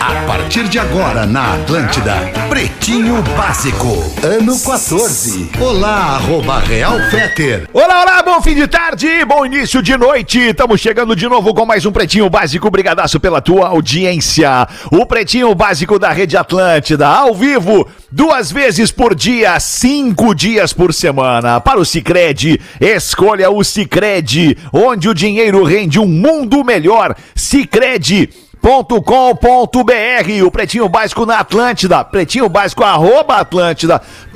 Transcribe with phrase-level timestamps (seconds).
[0.00, 2.14] A partir de agora na Atlântida,
[2.48, 3.88] Pretinho Básico,
[4.22, 5.50] ano 14.
[5.60, 7.68] Olá, arroba Real Feter.
[7.72, 10.38] Olá, olá, bom fim de tarde, bom início de noite.
[10.38, 12.70] Estamos chegando de novo com mais um Pretinho Básico.
[12.70, 14.66] Brigadaço pela tua audiência.
[14.90, 20.92] O Pretinho Básico da Rede Atlântida, ao vivo, duas vezes por dia, cinco dias por
[20.92, 21.60] semana.
[21.60, 27.14] Para o Cicred, escolha o Cicred, onde o dinheiro rende um mundo melhor.
[27.34, 28.30] Cicred
[28.66, 33.36] pretinho.com.br, o Pretinho Básico na Atlântida, pretinho básico arroba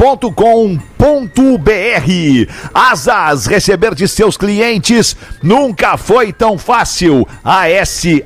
[0.01, 2.51] atlântida.com.br.
[2.73, 7.27] Asas, receber de seus clientes nunca foi tão fácil.
[7.45, 8.21] ASAAS.com.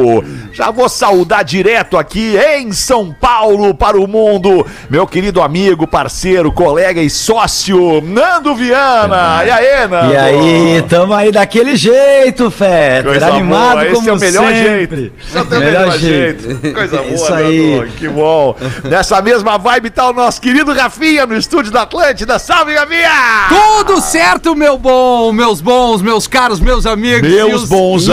[0.53, 6.51] Já vou saudar direto aqui em São Paulo para o mundo, meu querido amigo, parceiro,
[6.51, 9.45] colega e sócio, Nando Viana.
[9.45, 10.13] E aí, Nando?
[10.13, 13.03] E aí, tamo aí daquele jeito, Fé.
[13.03, 14.97] Coisa Animado boa, como esse é o melhor sempre.
[14.97, 15.13] jeito.
[15.27, 16.73] Esse é o teu melhor, jeito.
[16.73, 17.77] Coisa boa, Isso aí.
[17.77, 17.93] Nando.
[17.93, 18.57] Que bom.
[18.85, 22.39] Nessa mesma vibe tá o nosso querido Rafinha no estúdio da Atlântida.
[22.39, 23.49] Salve, Rafinha!
[23.49, 27.29] Tudo certo, meu bom, meus bons, meus caros, meus amigos.
[27.29, 28.13] Meus bons e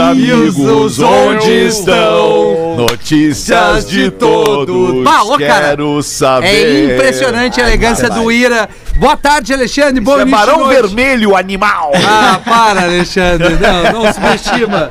[0.68, 2.76] amigos, os- onde estão?
[2.76, 5.04] Notícias de todos.
[5.04, 6.46] Bah, ô, cara, Quero saber.
[6.46, 8.68] É impressionante a elegância do Ira.
[8.96, 10.00] Boa tarde, Alexandre.
[10.00, 10.80] Bom é Barão noite.
[10.94, 11.90] Vermelho, animal.
[12.06, 13.56] Ah, para, Alexandre.
[13.60, 14.90] Não, não subestima.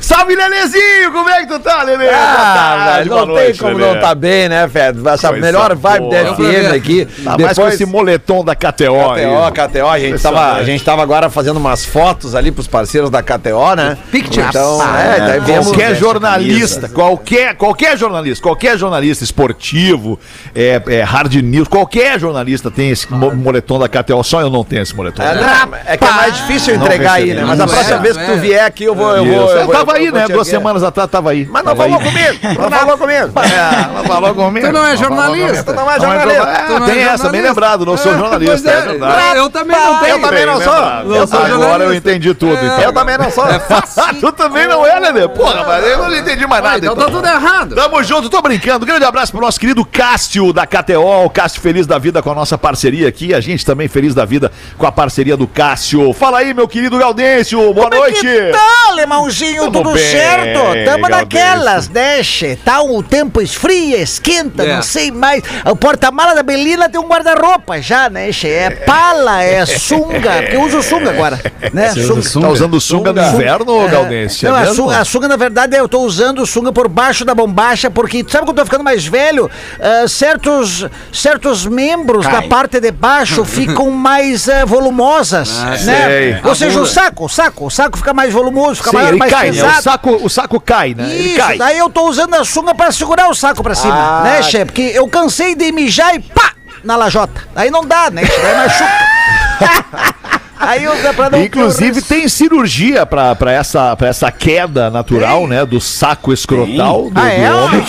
[0.00, 1.10] Salve, Lelezinho!
[1.12, 2.04] Como é que tu tá, Lele?
[2.04, 3.94] Boa Ah, tarde, velho, boa não noite, tem como Lelê.
[3.94, 4.88] não tá bem, né, Fé?
[5.12, 6.10] Essa Coisa melhor vibe boa.
[6.24, 7.04] da FM aqui.
[7.24, 9.24] Tá mais com esse moletom da KTO, aí.
[9.52, 13.10] KTO, KTO, a gente, tava, a gente tava agora fazendo umas fotos ali pros parceiros
[13.10, 13.98] da KTO, né?
[14.12, 14.48] Pictures.
[14.48, 20.18] Então, é, daí vemos Qualquer jornalista, qualquer, qualquer jornalista, qualquer jornalista esportivo,
[20.54, 24.64] é, é hard news, qualquer jornalista tem esse mo- moletom da KTO, só eu não
[24.64, 25.22] tenho esse moletom.
[25.22, 27.44] É, não, é que é mais difícil entregar aí, né?
[27.44, 28.36] Mas a próxima é, vez que tu é.
[28.36, 29.16] vier aqui, eu vou.
[29.16, 30.26] Eu, vou, eu tava aí, né?
[30.28, 31.46] Duas semanas atrás tava aí.
[31.50, 32.04] Mas não Tava falou aí.
[32.04, 32.34] comigo.
[32.64, 33.32] Não falou comigo.
[33.40, 34.66] É, não falou comigo.
[34.66, 35.64] Tu não é jornalista.
[35.64, 36.64] Tu não é jornalista.
[36.66, 39.38] Tu não tem essa, bem lembrado, não sou jornalista, é, verdade.
[39.38, 40.16] Eu também não tenho.
[40.16, 40.72] Eu também não sou.
[40.72, 42.80] Agora eu entendi tudo, então.
[42.80, 43.44] Eu também não sou.
[44.20, 45.28] tu também não é, Lelê?
[45.28, 46.78] Porra, mas eu não entendi mais nada.
[46.78, 47.74] Então tá tudo errado.
[47.74, 48.86] Tamo junto, tô brincando.
[48.86, 51.24] Grande abraço pro nosso querido Cássio da KTO.
[51.24, 53.34] O Cássio feliz da vida com a nossa parceria aqui.
[53.34, 56.12] A gente também feliz da vida com a parceria do Cássio.
[56.12, 57.72] Fala aí, meu querido Gaudêncio.
[57.74, 58.20] Boa noite.
[58.20, 59.64] Que tal, alemãozinho?
[59.64, 60.58] Tudo Tudo, bem, certo?
[60.84, 61.10] Tamo Galdêncio.
[61.10, 62.22] naquelas, né?
[62.22, 62.56] che?
[62.64, 64.76] Tá o tempo esfria, esquenta, É.
[64.76, 65.42] não sei mais.
[65.64, 68.48] O porta-mala da Belina tem um guarda-roupa já, né, che?
[68.48, 71.40] É pala, é sunga, porque eu uso sunga agora,
[71.72, 71.90] né?
[71.92, 72.46] Sunga.
[72.46, 74.48] Tá usando sunga no inverno, Gaudêncio?
[74.50, 77.34] Não, é a, sunga, a sunga, na verdade, eu tô usando sunga por baixo da
[77.34, 79.50] bombacha, porque tu sabe quando eu tô ficando mais velho,
[79.80, 85.86] ah, certos, certos membros da parte de baixo ficam mais ah, volumosas, Ah, sei.
[86.32, 86.40] né?
[86.44, 89.08] Ou A seja, o saco, o saco, o saco fica mais volumoso, fica Sim, mais,
[89.08, 89.52] ele mais cai, né?
[89.52, 89.78] pesado.
[89.78, 91.08] O saco, o saco cai, né?
[91.14, 91.58] Isso, cai.
[91.58, 94.22] daí eu tô usando a sunga pra segurar o saco pra cima, Ah.
[94.24, 94.66] né, chefe?
[94.66, 96.52] Porque eu cansei de mijar e pá!
[96.82, 97.42] Na lajota.
[97.56, 98.22] Aí não dá, né?
[98.22, 100.40] Daí machuca.
[100.66, 105.64] Aí eu pra não Inclusive tem cirurgia pra, pra, essa, pra essa queda natural, né?
[105.64, 107.52] Do saco escrotal do, Ah, do é?
[107.54, 107.84] homem.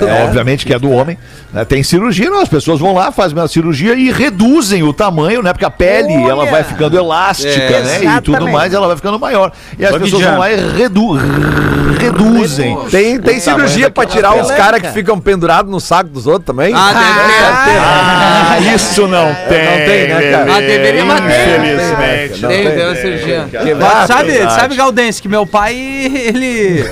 [0.00, 1.16] É, Obviamente que é do homem.
[1.52, 1.64] né?
[1.64, 5.52] Tem cirurgia, não, as pessoas vão lá, fazem a cirurgia e reduzem o tamanho, né?
[5.52, 6.30] Porque a pele, Olha!
[6.30, 7.96] ela vai ficando elástica, É, né?
[7.96, 8.52] E tudo exatamente.
[8.52, 9.52] mais, ela vai ficando maior.
[9.78, 10.32] E as Bug pessoas jump.
[10.32, 11.18] vão lá e redu
[11.98, 12.76] reduzem.
[12.90, 16.44] Tem, tem O cirurgia pra tirar os caras que ficam pendurados no saco dos outros
[16.46, 16.72] também?
[16.74, 16.92] Ah,
[17.64, 17.78] ter.
[17.78, 19.64] Ah, isso não tem.
[19.64, 20.56] não tem, né, cara?
[20.56, 21.83] Ah, deveria, mas tem.
[21.92, 23.48] Uma cirurgia.
[24.06, 24.54] Sabe, verdade.
[24.60, 26.84] sabe, Galdense, que meu pai, ele.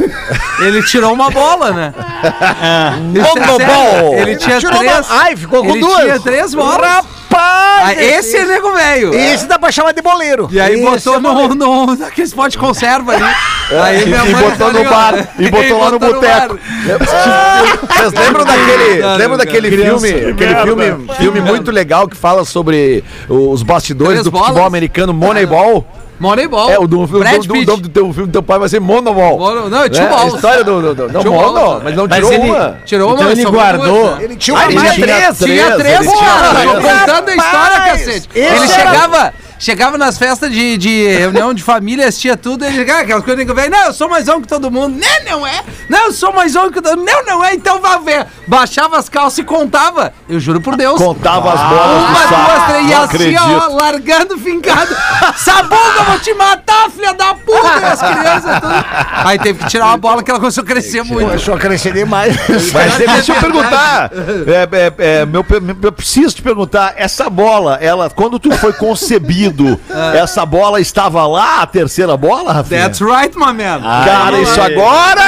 [0.61, 1.95] Ele tirou uma bola, né?
[3.15, 4.15] Isso é sério.
[4.19, 5.09] Ele tinha Tirou três.
[5.11, 6.01] uma- Ai, ficou com ele duas.
[6.03, 7.05] tinha três bolas.
[7.33, 7.99] Rapaz!
[7.99, 9.15] Ah, esse é nego velho.
[9.15, 10.49] Esse dá pra chamar de boleiro.
[10.53, 13.25] E aí Esse botou é no, no, naqueles pote de conserva ali.
[13.83, 16.59] Aí E- minha e botou no bar, e botou lá no boteco.
[17.89, 20.63] Vocês lembram daquele, Não, lembram não, daquele filme, que aquele merda.
[20.65, 24.49] filme, filme muito legal que fala sobre os bastidores Três do bolas?
[24.49, 25.87] futebol americano Moneyball?
[26.21, 26.71] Moneyball.
[26.71, 28.69] É, o do, do, Brad do, do, nome do teu filme do teu pai vai
[28.69, 29.39] ser Monoball.
[29.39, 30.07] Mono- não, é Two Né?
[30.07, 30.35] A Balls.
[30.35, 30.81] história do.
[30.81, 31.83] do, do não, Two Mono, Balls.
[31.85, 32.79] mas não Mas tirou ele- uma.
[32.85, 33.87] Tirou Então uma ele guardou.
[34.03, 34.25] duas, né?
[34.25, 34.95] Ele tinha Ah, uma ele mais.
[34.95, 37.01] tinha três, Tinha três, tinha tô três.
[37.01, 38.29] contando a história, cacete.
[38.35, 43.25] Ele chegava, chegava nas festas de, de reunião de família, assistia tudo, ele chegava, aquelas
[43.25, 44.99] coisas que vem, não, eu sou mais homem que todo mundo.
[44.99, 45.63] Não, não é.
[45.89, 47.07] Não, eu sou mais homem que todo mundo.
[47.07, 48.27] Não, não é, então vá ver.
[48.49, 50.13] Baixava as calças e contava.
[50.29, 51.01] Eu juro por Deus.
[51.01, 52.35] Contava as bolas Uma, do saco.
[52.35, 54.97] duas, três, e assim, ó, largando, fincado.
[55.37, 57.81] Sabunda, eu vou te matar, filha da puta!
[57.81, 58.85] E as crianças tudo.
[59.25, 61.29] Aí teve que tirar uma bola que ela começou a crescer muito.
[61.29, 62.35] Começou a crescer demais.
[62.73, 64.11] Mas deixa eu perguntar.
[64.13, 65.47] É, é, é, meu,
[65.83, 69.52] eu preciso te perguntar, essa bola, ela, quando tu foi concebido,
[70.15, 72.83] essa bola estava lá, a terceira bola, Rafinha?
[72.83, 73.81] That's right, my man.
[74.05, 75.23] Cara, isso agora!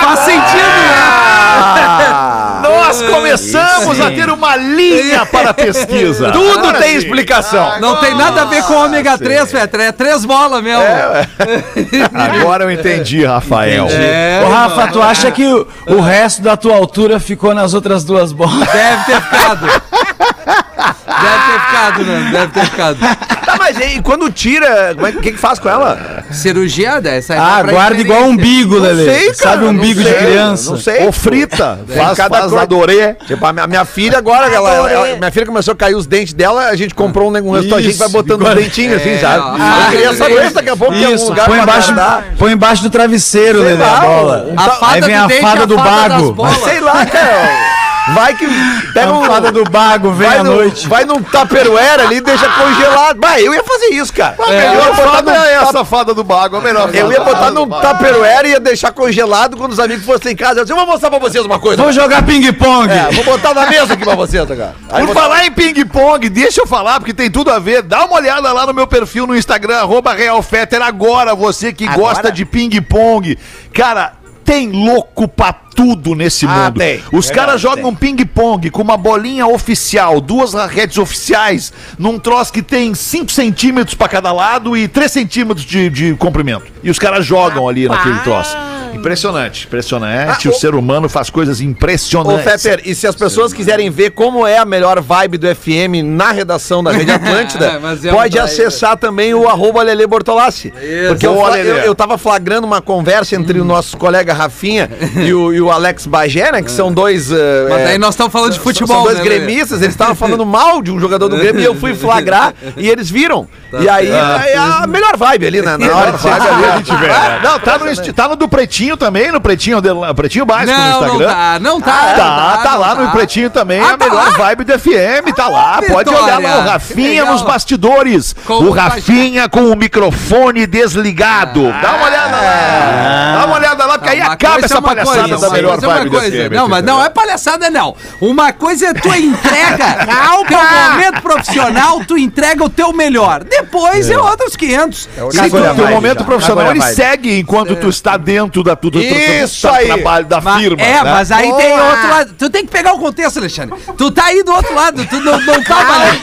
[0.00, 2.28] Faz sentido, né?
[2.62, 6.30] Nós começamos a ter uma linha para a pesquisa.
[6.32, 7.80] Tudo tem explicação.
[7.80, 9.84] Não tem nada a ver com ômega 3, Petra.
[9.84, 10.82] É três bolas mesmo.
[12.14, 13.86] Agora eu entendi, Rafael.
[13.90, 18.04] É, Ô, Rafa, tu acha que o, o resto da tua altura ficou nas outras
[18.04, 18.68] duas bolas?
[18.68, 19.66] Deve ter ficado.
[21.08, 22.28] Deve ter ficado, né?
[22.32, 22.98] Deve ter ficado.
[23.46, 26.22] Tá, mas e quando tira, como é que- o que, que faz com ela?
[26.30, 27.38] Cirurgia dessa aí.
[27.40, 29.04] Ah, guarda igual um umbigo, Lelê.
[29.04, 30.70] sei, cara, Sabe um umbigo de sei, criança?
[30.70, 31.04] Não sei.
[31.06, 33.14] Ou frita, Tem faz, cada faz adorê.
[33.26, 36.06] Tipo, a minha, minha filha agora, ela, ela- ela- minha filha começou a cair os
[36.06, 39.10] dentes dela, a gente comprou um, um restaurante, a gente vai botando os dentinhos assim,
[39.10, 39.38] É, sabe?
[39.40, 39.56] ó.
[39.86, 42.24] eu queria saber se daqui a pouco tem algum Isso, lugar põe pra embaixo, guardar.
[42.38, 44.46] põe embaixo do travesseiro, Lelê, a bola.
[44.50, 46.36] um A fada Aí vem do a fada a do bago.
[46.64, 47.67] Sei lá, cara.
[48.14, 48.46] Vai que
[48.92, 49.24] pega um...
[49.24, 50.86] A fada do bago vem Vai, à no, noite.
[50.88, 53.20] vai num tupperware ali e deixa congelado.
[53.20, 54.34] Vai, eu ia fazer isso, cara.
[54.38, 57.50] Eu ia melhor botar é essa fada do bago, a melhor Eu ia fada botar
[57.50, 57.68] num.
[57.68, 60.60] Tupperware e ia deixar congelado quando os amigos fossem em casa.
[60.60, 61.76] Eu disse, eu vou mostrar pra vocês uma coisa.
[61.76, 62.90] Vamos jogar ping-pong.
[62.90, 64.74] É, vou botar na mesa aqui pra vocês, cara.
[64.90, 67.82] Aí Por vou- falar em ping-pong, deixa eu falar, porque tem tudo a ver.
[67.82, 72.30] Dá uma olhada lá no meu perfil no Instagram, arroba RealFetter, agora, você que gosta
[72.32, 73.38] de ping-pong.
[73.72, 74.14] Cara,
[74.48, 76.78] tem louco pra tudo nesse Ah, mundo.
[76.78, 77.02] tem.
[77.12, 82.94] Os caras jogam ping-pong com uma bolinha oficial, duas raquetes oficiais, num troço que tem
[82.94, 86.64] 5 centímetros pra cada lado e 3 centímetros de, de comprimento.
[86.82, 88.56] E os caras jogam ali naquele troço.
[88.94, 90.48] Impressionante, impressionante.
[90.48, 92.44] Ah, o, o- ser humano faz coisas Ô, impressionantes.
[92.62, 96.32] Fetter, e se as pessoas quiserem ver como é a melhor vibe do FM na
[96.32, 97.66] redação da Rede Atlântida,
[98.04, 100.72] É, é um pode acessar também o arroba Lele Bortolassi.
[101.08, 104.90] Porque eu, eu, eu tava flagrando uma conversa entre o nosso colega Rafinha
[105.24, 106.62] e o, e o Alex Bagé, né?
[106.62, 107.30] Que são dois.
[107.30, 110.14] eh, Mas eh, daí nós estamos falando de São futebol, dois né, gremistas, eles estavam
[110.14, 113.46] falando mal de um jogador do Grêmio e eu fui flagrar e eles viram.
[113.70, 116.76] Tá e aí é a melhor vibe ali na, na hora de Sabe ali a
[116.78, 117.40] gente vê, né?
[117.42, 119.78] Não, tá no, tá no do Pretinho também, no Pretinho,
[120.14, 121.28] Pretinho Básico no Não, não Instagram.
[121.28, 121.92] tá, não tá.
[121.92, 124.30] Tá, não tá, lá não no Pretinho também, Ah, a tá melhor lá?
[124.30, 125.80] vibe do FM, tá lá.
[125.88, 128.34] Pode Vitória, olhar lá, o que Rafinha nos bastidores.
[128.46, 131.62] Como o Rafinha com o microfone desligado.
[131.82, 133.36] Dá uma olhada lá.
[133.40, 135.74] Dá uma olhada lá, porque aí acaba coisa essa é uma palhaçada coisa, da melhor
[135.82, 136.36] é uma vibe do coisa.
[136.48, 136.52] FM.
[136.54, 137.96] Não, mas não é palhaçada, não.
[138.20, 140.06] Uma coisa é tu entrega.
[140.48, 143.44] Teu momento profissional, tu entrega o teu melhor.
[143.44, 144.98] Depois é, outros 500.
[144.98, 146.24] Sim, Cagou a o teu momento já.
[146.24, 149.86] profissional ele segue enquanto tu está dentro da tu, tu, tu, tu, Isso aí.
[149.86, 150.82] trabalho da Mas- firma.
[150.82, 151.12] é, né?
[151.12, 151.90] mas aí tem Boa.
[151.90, 152.34] outro lado.
[152.38, 153.76] Tu tem que pegar o contexto, Alexandre.
[153.96, 155.04] Tu tá aí do outro lado.
[155.06, 156.20] Tu não, não tava ali.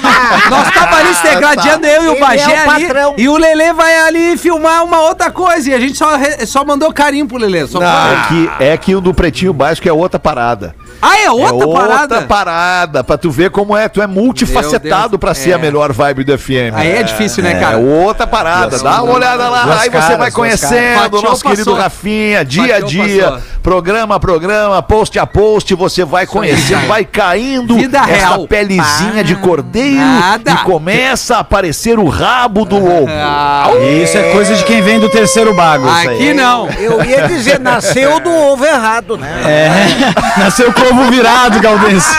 [0.50, 2.88] Nós tava ali se degradando, eu e o Ele Bagé é o ali.
[3.18, 5.69] E o Lelê vai ali filmar uma outra coisa.
[5.69, 6.09] E a gente só,
[6.45, 7.65] só mandou carinho pro Lelê.
[7.68, 10.75] Só É que, é que o do Pretinho Básico é outra parada.
[11.01, 12.21] Ah, é outra é outra parada?
[12.24, 13.88] parada, pra tu ver como é.
[13.88, 15.53] Tu é multifacetado pra ser é.
[15.53, 16.74] a melhor vibe do FM.
[16.74, 17.77] Aí é difícil, né, É cara?
[17.77, 18.77] outra parada.
[18.79, 21.65] Dá uma olhada lá, Duas aí você caras, vai duas conhecendo o nosso Fatiou, querido
[21.72, 21.75] passou.
[21.75, 23.41] Rafinha, dia a dia, passou.
[23.62, 28.48] programa a programa, post a post, você vai conhecendo, vai caindo Vida essa real.
[28.48, 30.51] pelezinha de cordeiro nada.
[30.51, 33.08] e começa a aparecer o rabo do lobo.
[33.10, 33.69] Ah,
[34.03, 35.86] Isso é coisa de quem vem do terceiro bago.
[35.88, 36.15] isso aí.
[36.15, 36.69] aqui não.
[36.72, 39.41] Eu ia dizer, nasceu do ovo errado, né?
[39.46, 42.10] É, nasceu com ovo virado, Galdense.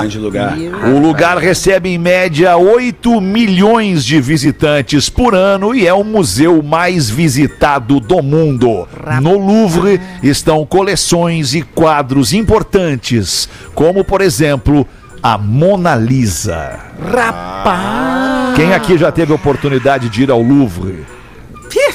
[0.00, 0.56] Grande lugar.
[0.94, 6.62] O lugar recebe em média 8 milhões de visitantes por ano e é o museu
[6.62, 8.86] mais visitado do mundo.
[9.22, 14.86] No Louvre estão coleções e quadros importantes, como por exemplo
[15.22, 16.78] a Mona Lisa.
[17.02, 18.54] Rapaz!
[18.56, 21.04] Quem aqui já teve a oportunidade de ir ao Louvre?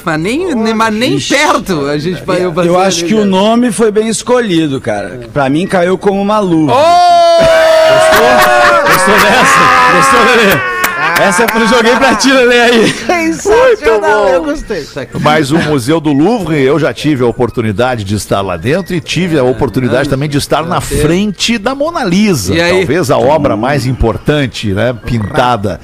[0.03, 3.71] Mas nem, nem- mas nem perto a gente vai eu Eu acho que o nome
[3.71, 5.21] foi bem escolhido, cara.
[5.33, 6.73] Pra mim caiu como uma luva.
[7.91, 8.93] Gostou?
[8.93, 9.59] Gostou dessa?
[9.95, 10.70] Gostou, Lelê?
[11.19, 12.93] Essa eu joguei pra ti, Lelê, aí.
[13.41, 14.85] Sensacional, eu gostei.
[15.19, 19.01] Mas o Museu do Louvre, eu já tive a oportunidade de estar lá dentro e
[19.01, 22.53] tive a oportunidade também de estar na frente da Mona Lisa.
[22.79, 24.93] Talvez a obra mais importante, né?
[25.05, 25.79] Pintada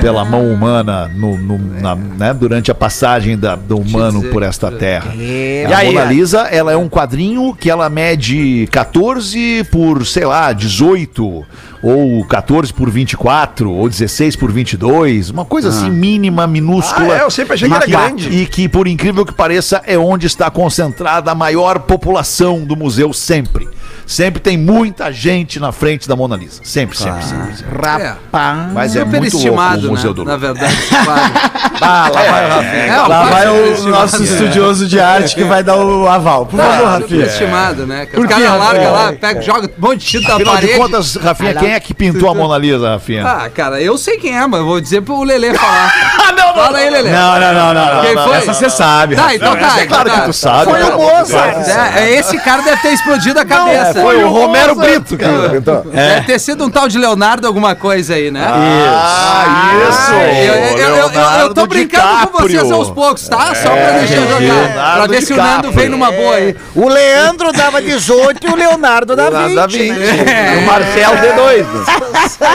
[0.00, 4.70] pela mão humana no, no- na- né, durante a passagem da- do humano por esta
[4.70, 5.12] terra.
[5.18, 10.52] É, a Mona Lisa, ela é um quadrinho que ela mede 14 por, sei lá,
[10.52, 11.44] 18,
[11.82, 17.14] ou 14 por 24, ou 16 por 22, uma coisa assim mínima, minúscula.
[17.14, 17.22] Ah, é?
[17.22, 18.28] Eu sempre achei que era grande.
[18.28, 23.12] E que, por incrível que pareça, é onde está concentrada a maior população do museu
[23.12, 23.68] sempre.
[24.10, 26.60] Sempre tem muita gente na frente da Mona Lisa.
[26.64, 27.56] Sempre, sempre, sempre.
[27.56, 27.78] sempre.
[27.80, 28.72] Rapaz.
[28.72, 30.14] Mas é muito louco o Superestimado, Museu né?
[30.16, 30.48] do Na Louvre.
[30.48, 31.40] verdade, esse quadro.
[31.80, 32.82] Ah, lá vai o Rafinha.
[32.82, 36.44] É, Lá quadro vai o nosso estudioso de arte que vai dar o aval.
[36.44, 37.08] Por favor, Rafinha.
[37.08, 38.06] Superestimado, né?
[38.06, 38.92] Por Os caras largam Rafael?
[38.92, 40.78] lá, pega, joga um monte de tinta na Afinal de parede.
[40.80, 43.24] contas, Rafinha, quem é que pintou a Mona Lisa, Rafinha?
[43.24, 45.92] Ah, cara, eu sei quem é, mas eu vou dizer pro Lelê falar.
[46.18, 47.10] ah, não, Fala aí, Lelê.
[47.10, 47.94] Não, não, não, não.
[47.94, 48.02] não.
[48.02, 48.36] Quem foi?
[48.36, 49.14] Essa você sabe.
[49.14, 49.80] Tá, então tá.
[49.80, 50.26] é claro então que tá.
[50.26, 50.64] tu sabe.
[50.64, 51.68] Foi o Mozart.
[51.68, 53.99] É, é, esse cara deve ter explodido a cabeça.
[54.00, 55.50] É, Foi o Romero Brito que Não.
[55.50, 55.82] pintou.
[55.82, 58.44] Deve ter sido um tal de Leonardo alguma coisa aí, né?
[58.46, 60.12] Ah, isso!
[60.12, 62.48] eu, eu- eu- eu- eu- eu tô Leonardo brincando com DiCaprio.
[62.60, 63.54] vocês aos poucos, tá?
[63.54, 64.38] Só pra deixar jogar.
[64.38, 65.56] Leonardo Pra ver se o DiCaprio.
[65.62, 66.56] Nando vem numa boa aí.
[66.74, 69.54] O Leandro dava 18 e o Leonardo dava 20.
[69.54, 69.92] Nada 20.
[69.92, 70.58] né?
[70.62, 71.66] O Marcel D2.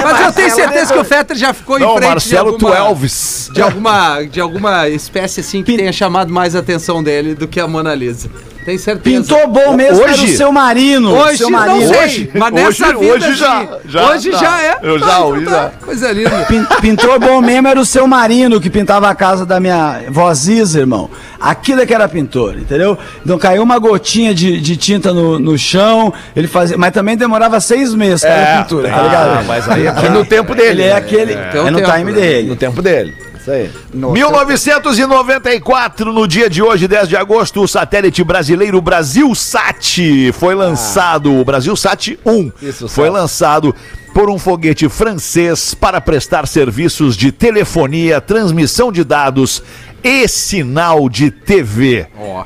[0.04, 2.76] Mas eu tenho certeza que o Fetter já ficou em Não, frente Marcelo, de alguma,
[2.78, 3.50] Elvis.
[3.54, 7.60] de alguma de alguma espécie assim que tenha chamado mais a atenção dele do que
[7.60, 8.30] a Mona Lisa.
[8.66, 9.04] Tenho certeza.
[9.22, 10.14] Pintou bom mesmo Hoje?
[10.24, 11.14] era o seu marino.
[11.16, 11.88] Hoje seu não marino.
[11.88, 12.30] sei, Hoje?
[12.34, 14.38] mas nessa Hoje- vida hoje já- já hoje tá.
[14.40, 14.78] já é.
[14.82, 15.52] Eu Tá, já então ouvi, tá.
[15.52, 15.72] já.
[15.86, 16.32] Coisa linda.
[16.50, 20.80] Pin- Pintou bom mesmo era o seu marino que pintava a casa da minha voziza,
[20.80, 21.10] irmão.
[21.40, 22.98] Aquilo é que era pintor, entendeu?
[23.24, 26.76] Então caiu uma gotinha de, de tinta no, no chão, ele fazia.
[26.76, 29.30] Mas também demorava seis meses para a pintura, tá ligado?
[29.40, 30.70] Ah, mas aí E no tempo dele.
[30.82, 31.36] Ele é aquele.
[31.36, 32.20] Tem um É, no tempo, time né?
[32.20, 32.48] dele.
[32.50, 33.14] No tempo dele.
[33.46, 33.70] Isso aí.
[33.94, 41.32] 1994, no dia de hoje, 10 de agosto, o satélite brasileiro Brasilsat foi lançado.
[41.32, 43.76] O Brasilsat 1 Isso, foi lançado
[44.16, 49.62] por um foguete francês para prestar serviços de telefonia, transmissão de dados
[50.04, 52.08] e sinal de TV.
[52.18, 52.46] Ó,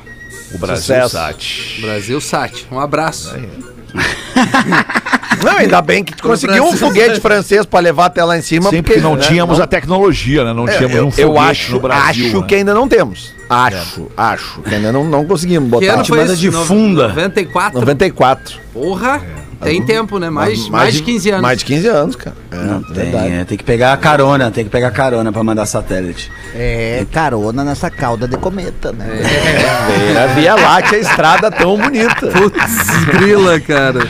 [0.52, 1.80] O Brasilsat.
[1.80, 2.66] Brasil Sat.
[2.70, 3.34] Um abraço.
[5.42, 8.68] Não, ainda bem que tu conseguiu um foguete francês pra levar até lá em cima.
[8.70, 10.52] Sempre porque não né, tínhamos não- a tecnologia, né?
[10.52, 12.26] Não tínhamos eu, um foguete eu acho, no Brasil.
[12.26, 12.46] acho né?
[12.46, 13.32] que ainda não temos.
[13.48, 15.94] Acho, acho que ainda não, não conseguimos Que botar.
[15.94, 16.42] ano foi manda isso?
[16.42, 17.08] de funda.
[17.08, 17.80] 94?
[17.80, 18.58] 94.
[18.72, 19.22] Porra.
[19.60, 20.30] Tem tempo, né?
[20.30, 21.42] Mais, mais, de 15 anos.
[21.42, 22.36] Mais de 15 anos, cara.
[22.50, 23.32] É, Não, tem, verdade.
[23.32, 26.30] é, tem que pegar a carona, tem que pegar carona pra mandar satélite.
[26.54, 29.06] É, carona nessa cauda de cometa, né?
[29.20, 32.26] É, a Via Láctea, a estrada tão bonita.
[32.28, 34.00] Putz, grila, cara.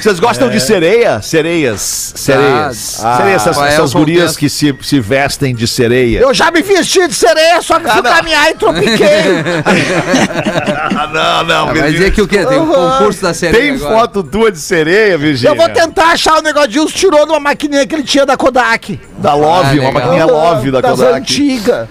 [0.00, 1.20] Vocês gostam de sereia?
[1.20, 2.12] Sereias.
[2.16, 3.04] Sereias.
[3.04, 6.20] Ah, sereias, essas, é essas gurias que se, se vestem de sereia.
[6.20, 9.10] Eu já me vesti de sereia, só que fui caminhar e tropiquei.
[10.92, 12.44] Ah, não, não, Vai dizer que o quê?
[12.44, 13.94] Tem um concurso da série Tem agora.
[13.94, 15.52] foto tua de sereia, Virgínia?
[15.52, 18.36] Eu vou tentar achar o negócio de uns tirou numa maquininha que ele tinha da
[18.36, 19.00] Kodak.
[19.18, 21.16] Da Love, Ah, uma maquininha Love da das Kodak.
[21.18, 21.88] antigas.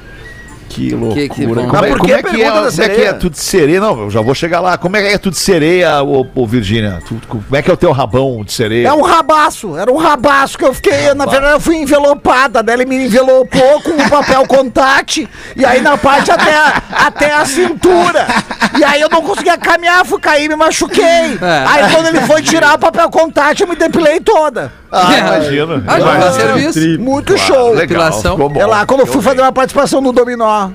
[0.70, 1.22] Que loucura.
[1.22, 2.72] Que- que como, Mas é, por como que é que é, como é que é
[2.72, 3.14] sereia?
[3.16, 3.80] tu de sereia?
[3.82, 4.78] Não, eu já vou chegar lá.
[4.78, 7.00] Como é que é tu de sereia, ô, ô Virgínia?
[7.28, 8.88] Como é que é o teu rabão de sereia?
[8.88, 12.76] É um rabaço, era um rabaço que eu fiquei, na verdade eu fui envelopada, daí
[12.76, 17.46] ele me envelopou com um papel contact, e aí na parte até, a- até a
[17.46, 18.26] cintura.
[18.78, 21.04] E aí eu não conseguia caminhar, fui cair, me machuquei.
[21.06, 21.66] É.
[21.68, 24.72] Aí quando ele foi tirar o papel contact, eu me depilei toda.
[24.92, 25.84] Ah, imagino.
[25.88, 26.34] Ah, Imagino.
[26.34, 27.00] serviço.
[27.00, 27.70] Muito show.
[27.70, 28.32] Legal, Depilação.
[28.36, 28.60] ficou bom.
[28.60, 30.70] É lá, quando eu fui fazer uma participação no Dominó.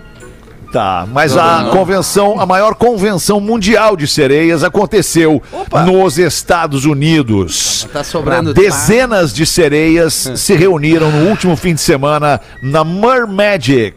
[0.72, 5.40] Tá, mas a convenção, a maior convenção mundial de sereias aconteceu
[5.86, 7.86] nos Estados Unidos.
[7.92, 13.94] Tá sobrando Dezenas de sereias se reuniram no último fim de semana na Mermagic.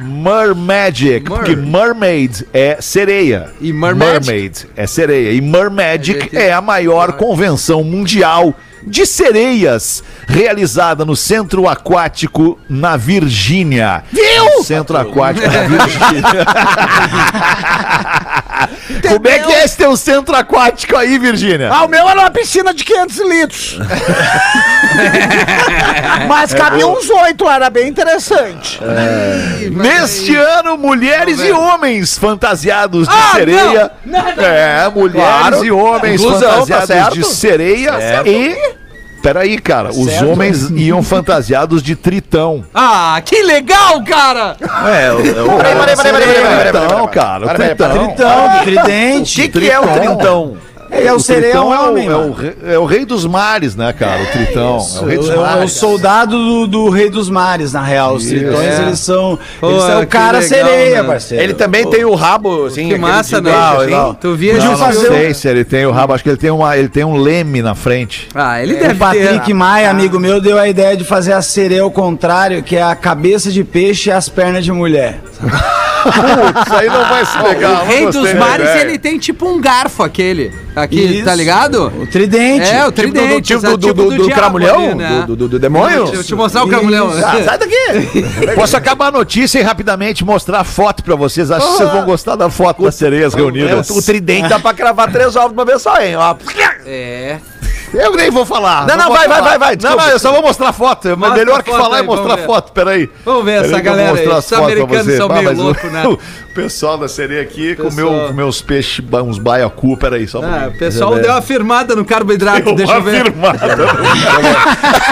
[0.00, 1.38] Mermagic, Mer.
[1.38, 3.50] porque mermaid é sereia.
[3.60, 4.26] E mermagic?
[4.26, 5.32] Mermaid é sereia.
[5.32, 8.54] E Mermagic É, é a maior convenção mundial
[8.86, 14.04] de sereias realizada no Centro Aquático na Virgínia.
[14.12, 14.62] Viu?
[14.62, 16.44] Centro Aquático na Virgínia.
[19.08, 21.70] Como é que é esse teu centro aquático aí, Virgínia?
[21.72, 23.78] Ah, o meu era uma piscina de 500 litros.
[26.28, 28.78] Mas cabia uns oito era bem interessante.
[29.70, 33.90] Neste ano, mulheres e homens fantasiados de Ah, sereia.
[34.38, 35.64] É, mulheres Claro.
[35.64, 37.30] e homens Inclusão, tá fantasiados certo?
[37.30, 37.92] de sereia
[38.26, 38.74] e
[39.24, 39.88] peraí, cara.
[39.88, 40.30] Os certo.
[40.30, 42.62] homens iam fantasiados de tritão.
[42.74, 44.54] Ah, que legal, cara!
[44.60, 47.46] É, o, o, Peraí, peraí, peraí, peraí, peraí, Tritão, Tritão, cara.
[47.46, 48.06] O tritão.
[48.06, 49.48] Tritão, do O tridente.
[49.48, 50.56] que, que é o trintão?
[50.96, 52.32] É o sereão Tritão é o, homem, é, o, mano.
[52.34, 54.22] re- é o rei dos mares, né, cara?
[54.22, 54.78] O tritão.
[54.78, 55.72] é o rei dos É o- é o mares.
[55.72, 58.14] soldado do, do rei dos mares, na real.
[58.14, 58.82] Os tritões, É.
[58.82, 59.38] eles são.
[59.60, 61.08] Pô, eles são o cara legal, sereia, né?
[61.08, 61.42] parceiro.
[61.44, 62.88] Ele também tem o rabo, assim.
[62.88, 63.52] Que massa, né?
[63.54, 64.16] assim.
[64.20, 66.50] Tu via Não, não fazer sei se ele tem o rabo, acho que ele tem,
[66.50, 68.28] uma, ele tem um leme na frente.
[68.34, 69.54] Ah, ele O deve Patrick ter.
[69.54, 72.94] Maia, amigo meu, deu a ideia de fazer a sereia ao contrário, que é a
[72.94, 75.20] cabeça de peixe e as pernas de mulher.
[76.08, 77.82] Isso aí não vai ser legal.
[77.82, 80.52] O rei dos mares, ele tem tipo um garfo aquele.
[80.76, 81.24] Aqui, Isso.
[81.24, 81.86] tá ligado?
[82.00, 82.68] O tridente.
[82.68, 83.42] É, o Tipo do, tridente.
[83.42, 84.84] tipo do, exato, do, do, do diabo cramulhão?
[84.86, 85.24] ali, né?
[85.24, 86.04] do, do, do demônio?
[86.06, 87.10] Deixa eu te mostrar o cramulhão.
[87.10, 87.74] Ah, sai daqui!
[88.56, 91.50] Posso acabar a notícia e rapidamente mostrar a foto pra vocês.
[91.52, 93.88] Acho que vocês vão gostar da foto das sereias É, reunidas.
[93.90, 96.16] o, o tridente dá pra cravar três ovos de uma vez só, hein?
[96.16, 96.34] Ó.
[96.84, 97.38] É.
[97.94, 98.86] Eu nem vou falar.
[98.86, 101.08] Não, não, vai, vai, vai, vai, Não, não, eu só vou mostrar a foto.
[101.08, 102.72] É Mostra melhor que falar aí, e mostrar foto.
[102.72, 103.08] Peraí.
[103.24, 104.28] Vamos ver essa galera aí.
[104.28, 106.04] Os americanos são Ah, meio loucos, né?
[106.54, 109.96] O pessoal da sereia aqui comeu meus peixes, uns baiacu.
[109.96, 113.22] Peraí, só um Ah, o pessoal deu uma firmada no carboidrato, deixa eu ver.
[113.22, 113.58] Afirmada.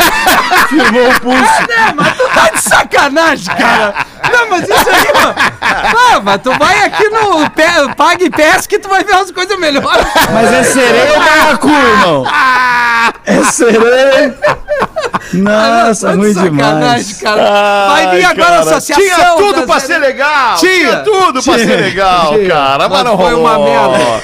[0.68, 1.62] Firmou o pulso.
[1.68, 4.06] É, mas tu tá de sacanagem, cara.
[4.32, 5.34] Não, mas isso aí, mano.
[5.60, 9.58] Ah, mas tu vai aqui no Pe- Pague Pesca e tu vai ver umas coisas
[9.58, 10.06] melhores.
[10.32, 12.26] Mas é sereia ou baiacu, irmão?
[13.24, 14.34] É sereia.
[15.34, 17.20] Nossa, ruim sacanagem, demais.
[17.22, 17.86] cara.
[17.88, 19.04] Vai vir Ai, agora a cara, associação.
[19.04, 20.56] Tinha tudo pra ser legal.
[20.56, 20.96] Tinha.
[20.98, 22.48] tudo pra ser legal, Tinha.
[22.48, 22.88] cara.
[22.88, 23.40] Mas, Mas não foi rolou.
[23.46, 24.22] uma merda.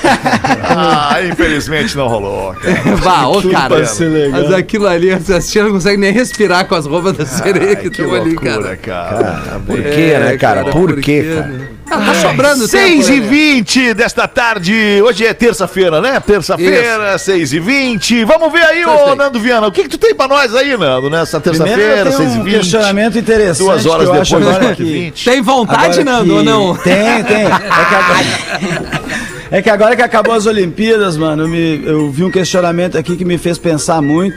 [0.76, 2.54] ah, infelizmente não rolou.
[2.54, 2.78] Cara.
[3.02, 3.76] Bah, ô, cara.
[3.76, 4.42] pra ser legal.
[4.42, 7.86] Mas aquilo ali, você assistiu, não consegue nem respirar com as roupas da sereia que
[7.86, 8.76] Ai, que estão ali, loucura, cara.
[8.76, 9.60] cara.
[9.66, 10.64] Por quê, né, cara?
[10.64, 11.46] Por quê, quê, cara?
[11.48, 11.68] né?
[11.90, 13.26] Ah, tá sobrando 6 tempo, e né?
[13.28, 15.00] 20 desta tarde.
[15.02, 16.20] Hoje é terça-feira, né?
[16.20, 19.14] Terça-feira, 6 e 20 Vamos ver aí, ô.
[19.14, 19.66] Nando Viana.
[19.68, 22.40] O que, que tu tem pra nós aí, Nando, nessa terça-feira, eu 6 tenho e
[22.40, 23.58] um 20 questionamento interessante.
[23.66, 26.04] Duas horas que eu depois acho das agora 4 e que- 20 Tem vontade, Agora
[26.04, 26.76] Nando, que- ou não?
[26.76, 27.44] Tem, tem.
[27.46, 27.48] É
[27.88, 28.98] que, agora...
[29.50, 33.16] é que agora que acabou as Olimpíadas, mano, eu, me- eu vi um questionamento aqui
[33.16, 34.36] que me fez pensar muito,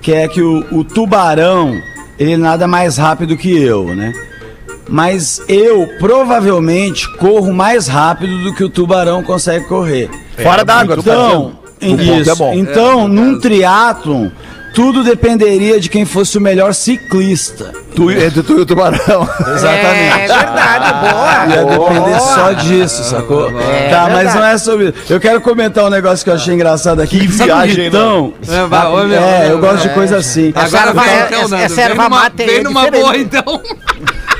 [0.00, 1.78] que é que o, o tubarão,
[2.18, 4.14] ele nada mais rápido que eu, né?
[4.88, 10.08] Mas eu provavelmente corro mais rápido do que o tubarão consegue correr.
[10.42, 11.52] Fora d'água, tu tá Então,
[12.20, 12.30] isso.
[12.30, 12.52] é bom.
[12.54, 14.28] Então, É, num triatlon,
[14.74, 17.72] tudo dependeria de quem fosse o melhor ciclista.
[17.94, 18.98] Tu, entre tu e o tubarão.
[19.40, 20.20] Exatamente.
[20.20, 21.46] É verdade, boa.
[21.48, 23.50] Ia depender só disso, sacou?
[23.90, 24.94] tá, mas não é sobre isso.
[25.14, 27.20] Eu quero comentar um negócio que eu achei engraçado aqui.
[27.20, 28.34] Que viagem, Ritão?
[28.46, 29.92] É, vai, ô, meu, É, meu, eu gosto de é.
[29.94, 30.52] coisa assim.
[30.54, 31.74] Agora erva- vai, é- então, essa Nando.
[31.74, 33.02] Vem erva numa, mate aí vem é numa diferente.
[33.02, 33.62] boa, então.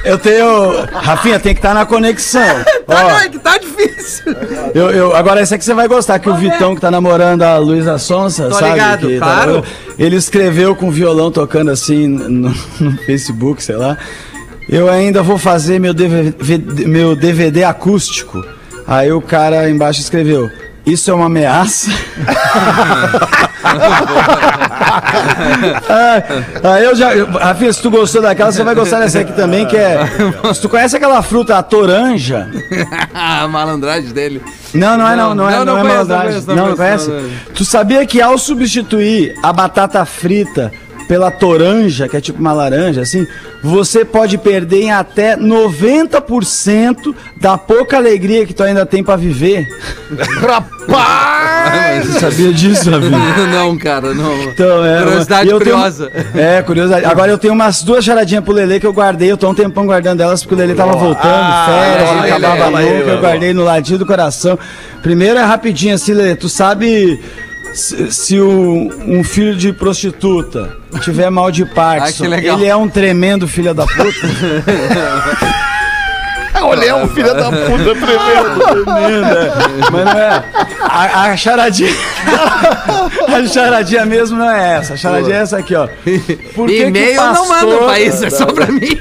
[0.07, 0.85] Eu tenho.
[0.93, 2.43] Rafinha, tem que estar na conexão.
[2.87, 4.33] Tá, Ó, não, é que tá difícil.
[4.73, 7.59] eu, eu- agora, esse aqui você vai gostar, que o Vitão, que tá namorando a
[7.59, 8.71] Luísa Sonsa, Tô sabe?
[8.75, 9.41] ligado, que tá claro.
[9.55, 9.67] namorando,
[9.99, 13.99] ele escreveu com violão tocando assim no, no Facebook, sei lá.
[14.69, 18.45] Eu ainda vou fazer meu DVD, meu DVD acústico.
[18.87, 20.49] Aí o cara embaixo escreveu:
[20.87, 21.91] Isso é uma ameaça?
[25.89, 26.23] Ah,
[26.75, 27.11] aí eu já.
[27.25, 29.99] Rafinha, se tu gostou daquela, você vai gostar dessa aqui também, que é.
[30.55, 32.49] Se tu conhece aquela fruta, a toranja.
[33.15, 34.43] a malandragem dele.
[34.75, 36.43] Não, não é não, não é, Não, não, não é conheço, malandragem.
[36.47, 37.31] não conheço, não conhece?
[37.55, 40.73] Tu sabia que ao substituir a batata frita
[41.09, 43.27] pela toranja, que é tipo uma laranja, assim,
[43.63, 49.67] você pode perder em até 90% da pouca alegria que tu ainda tem pra viver?
[50.41, 52.07] Rapaz!
[52.07, 53.19] Você sabia disso, Rafinha?
[53.53, 54.43] não, cara, não.
[54.45, 56.13] Então, é, Curiosidade eu tenho- curiosa.
[56.35, 57.05] é, curiosidade.
[57.05, 59.31] Agora eu tenho umas duas charadinhas pro Lelê que eu guardei.
[59.31, 62.71] Eu tô um tempão guardando elas porque o Lelê tava voltando, férias, fala ele acabava
[62.81, 63.11] nunca.
[63.11, 64.59] Eu guardei no ladinho do coração.
[65.03, 66.37] Primeiro é rapidinho assim, Lelê.
[66.37, 67.21] Tu sabe
[67.77, 72.59] se, se o- um filho de prostituta tiver mal de Parkinson, Ah, que legal.
[72.59, 74.05] ele é um tremendo filho da puta?
[76.63, 78.87] Olha, é um filho da puta tremendo.
[79.93, 80.45] Mas não é.
[80.83, 81.91] A, a charadinha.
[83.29, 84.95] a charadinha mesmo não é essa.
[84.95, 85.87] A charadinha é essa aqui, ó.
[86.55, 88.99] Por que que o E-mail eu não mando pastor- pra isso, é só pra mim.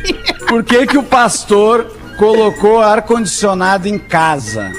[0.47, 4.71] Por que, que o pastor colocou ar-condicionado em casa?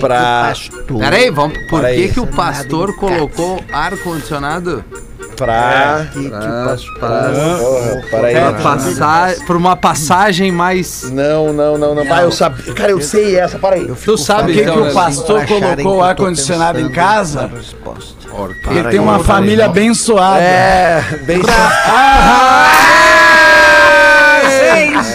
[0.00, 0.52] Pra.
[0.98, 1.56] Peraí, vamos.
[1.68, 2.08] Por Peraí.
[2.08, 4.84] que, que o pastor colocou ar-condicionado?
[5.36, 6.06] Pra.
[7.00, 11.10] Pra, passar, pra uma passagem mais.
[11.10, 12.04] Não, não, não, não.
[12.04, 12.72] Vai, eu sabia.
[12.74, 13.86] Cara, eu sei essa, para aí.
[13.86, 14.90] Tu Por sabe, que, então, que né?
[14.90, 17.50] o pastor colocou ar-condicionado em casa?
[18.70, 20.40] Ele tem uma família abençoada.
[20.40, 21.40] É, bem.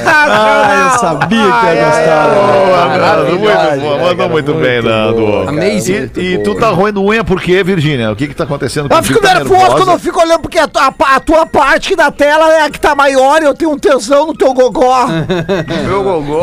[0.06, 2.30] Ah, eu sabia que ia gostar.
[2.30, 5.50] Boa, Nando, muito né, Mandou muito bem, Nando.
[5.50, 6.10] Amazing.
[6.18, 8.12] E, tu tá roendo unha por quê, Virgínia?
[8.12, 10.68] O que que tá acontecendo Eu fico Tá nervoso quando eu fico olhando, porque a,
[10.68, 10.92] tua-
[11.46, 14.54] parte da tela é a que tá maior e eu tenho um tesão no teu
[14.54, 15.08] gogó.
[15.88, 16.40] Meu gogó.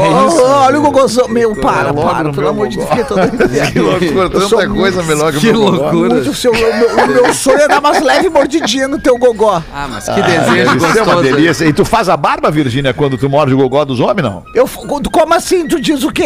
[0.67, 1.29] Olha o gogozão.
[1.29, 2.89] Meu, para, para, no pelo amor de Deus.
[2.89, 2.97] gogó.
[2.97, 5.77] fica todo- Que loucura, tanta coisa melhor que o Que meu gogó.
[5.83, 6.15] loucura.
[6.15, 9.63] Muito seu, o, meu, sonho é dar umas leves mordidinhas no teu gogó.
[9.75, 11.23] Ah, mas que desejo Isso é uma gostoso.
[11.23, 11.65] delícia.
[11.65, 14.43] E tu faz a barba, Virgínia, quando tu morde o gogó dos homens, não?
[14.55, 14.67] Eu,
[15.13, 15.69] como assim?
[15.69, 16.25] Tu diz o quê?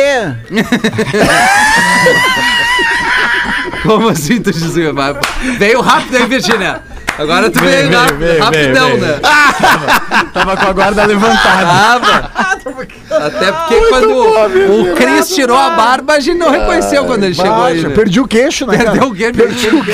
[3.83, 4.93] Como assim tu dizia?
[4.93, 5.15] Vai-
[5.59, 6.83] Veio rápido aí, Virgínia.
[7.19, 8.07] Agora tu veio, lá-
[8.45, 9.21] rapidão, né?
[10.33, 11.67] Tava com a guarda levantada.
[11.67, 12.31] Tava.
[13.27, 17.65] Até porque quando o Cris tirou a barba, a gente não reconheceu quando ele chegou
[17.65, 17.83] aí.
[17.83, 17.91] Né?
[17.91, 18.91] perdi o queixo, né, cara?
[18.93, 19.33] Perdeu o quê?
[19.33, 19.93] Perdeu o quê?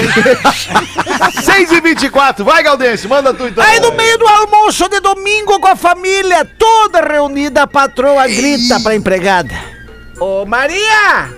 [1.42, 3.64] 6 e 24 vai, Galdense, manda tu então.
[3.64, 8.78] Aí no meio do almoço de domingo com a família toda reunida, a patroa grita
[8.80, 9.54] pra empregada:
[10.20, 11.30] Ô Maria,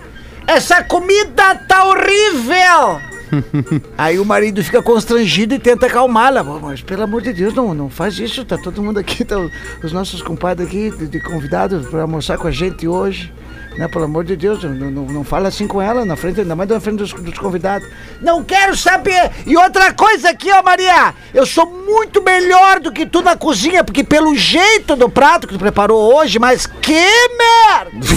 [0.46, 3.00] essa comida tá horrível!
[3.96, 6.44] Aí o marido fica constrangido e tenta acalmá-la.
[6.44, 9.36] "Pô, Mas pelo amor de Deus, não, não faz isso, tá todo mundo aqui, tá,
[9.82, 13.32] os nossos compadres aqui de, de convidados pra almoçar com a gente hoje.
[13.78, 16.56] Né, pelo amor de Deus, não, não, não fala assim com ela, na frente, ainda
[16.56, 17.86] mais na frente dos, dos convidados.
[18.20, 19.30] Não quero saber!
[19.46, 21.14] E outra coisa aqui, ó, Maria!
[21.32, 25.52] Eu sou muito melhor do que tu na cozinha, porque pelo jeito do prato que
[25.54, 27.04] tu preparou hoje, mas que
[27.38, 28.08] merda!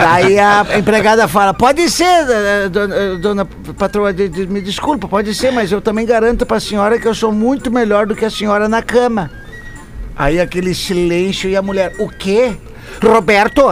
[0.08, 3.44] Aí a empregada fala: pode ser, eh, dona, eh, dona
[3.78, 7.14] patroa, de- de- me desculpa, pode ser, mas eu também garanto pra senhora que eu
[7.14, 9.30] sou muito melhor do que a senhora na cama.
[10.16, 12.56] Aí aquele silêncio e a mulher: o quê?
[13.02, 13.62] Roberto,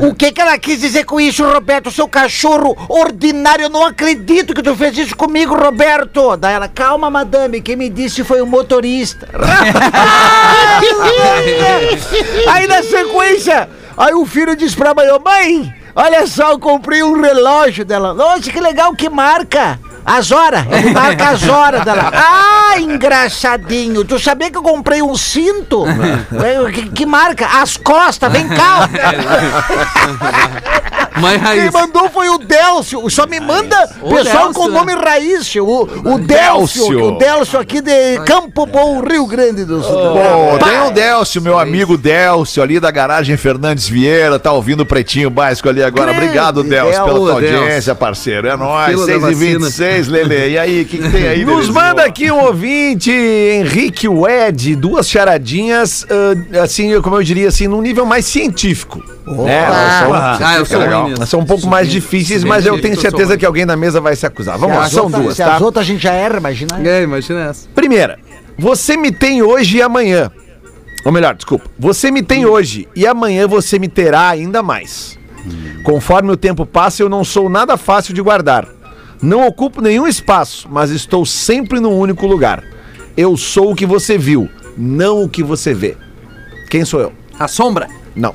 [0.00, 1.90] o que que ela quis dizer com isso, Roberto?
[1.90, 6.36] Seu cachorro ordinário, eu não acredito que tu fez isso comigo, Roberto.
[6.36, 9.28] Daí ela, calma, madame, quem me disse foi o motorista.
[12.48, 17.20] aí na sequência, aí o filho diz pra mãe, mãe, olha só, eu comprei um
[17.20, 18.14] relógio dela.
[18.14, 19.78] Nossa, que legal, que marca?
[20.04, 22.10] As horas, ele tava com as horas dela.
[22.12, 25.84] Ah, engraçadinho, tu sabia que eu comprei um cinto?
[26.72, 27.46] que, que marca?
[27.46, 28.88] As costas, vem cá.
[31.20, 33.08] Mas Quem mandou foi o Delcio.
[33.10, 35.02] Só me manda o pessoal com o nome né?
[35.04, 35.54] raiz.
[35.56, 36.18] O, o
[37.08, 39.94] O Delcio aqui de Campo Bom, Rio Grande do Sul.
[39.94, 44.38] Oh, tem o Delcio, meu amigo Delcio, ali da garagem Fernandes Vieira.
[44.38, 46.12] Tá ouvindo o Pretinho Básico ali agora.
[46.12, 48.48] Grande Obrigado, Delcio, pela tua audiência, parceiro.
[48.48, 48.98] É nóis.
[48.98, 50.50] 6h26 vocês, Lele.
[50.50, 51.44] E aí, o que, que, tem aí?
[51.44, 57.66] Nos manda aqui um ouvinte, Henrique Wed, duas charadinhas, uh, assim, como eu diria, assim,
[57.66, 59.02] num nível mais científico.
[59.26, 59.64] Né?
[59.66, 61.26] Ah, são, ah, eu sou legal.
[61.26, 64.24] São um pouco mais difíceis, mas eu tenho certeza que alguém na mesa vai se
[64.26, 64.58] acusar.
[64.58, 65.56] Vamos se lá, são outra, duas, se tá?
[65.56, 66.80] As outras a gente já era, imagina.
[66.84, 67.68] É, imagina essa.
[67.74, 68.18] Primeira,
[68.58, 70.30] você me tem hoje e amanhã.
[71.04, 71.64] Ou melhor, desculpa.
[71.78, 75.18] Você me tem hoje e amanhã você me terá ainda mais.
[75.82, 78.68] Conforme o tempo passa, eu não sou nada fácil de guardar.
[79.22, 82.62] Não ocupo nenhum espaço, mas estou sempre num único lugar.
[83.16, 85.96] Eu sou o que você viu, não o que você vê.
[86.70, 87.12] Quem sou eu?
[87.38, 87.88] A sombra.
[88.14, 88.34] Não.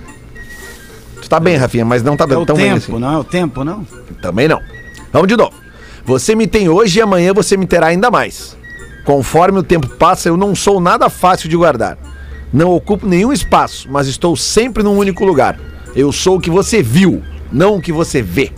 [1.22, 3.00] Tu tá bem, Rafinha, mas não tá É tão bem tempo, assim.
[3.00, 3.86] não é o tempo, não?
[4.22, 4.62] Também não.
[5.12, 5.54] Vamos de novo.
[6.06, 8.56] Você me tem hoje e amanhã você me terá ainda mais.
[9.06, 11.98] Conforme o tempo passa, eu não sou nada fácil de guardar.
[12.54, 15.60] Não ocupo nenhum espaço, mas estou sempre num único lugar.
[15.96, 18.52] Eu sou o que você viu, não o que você vê.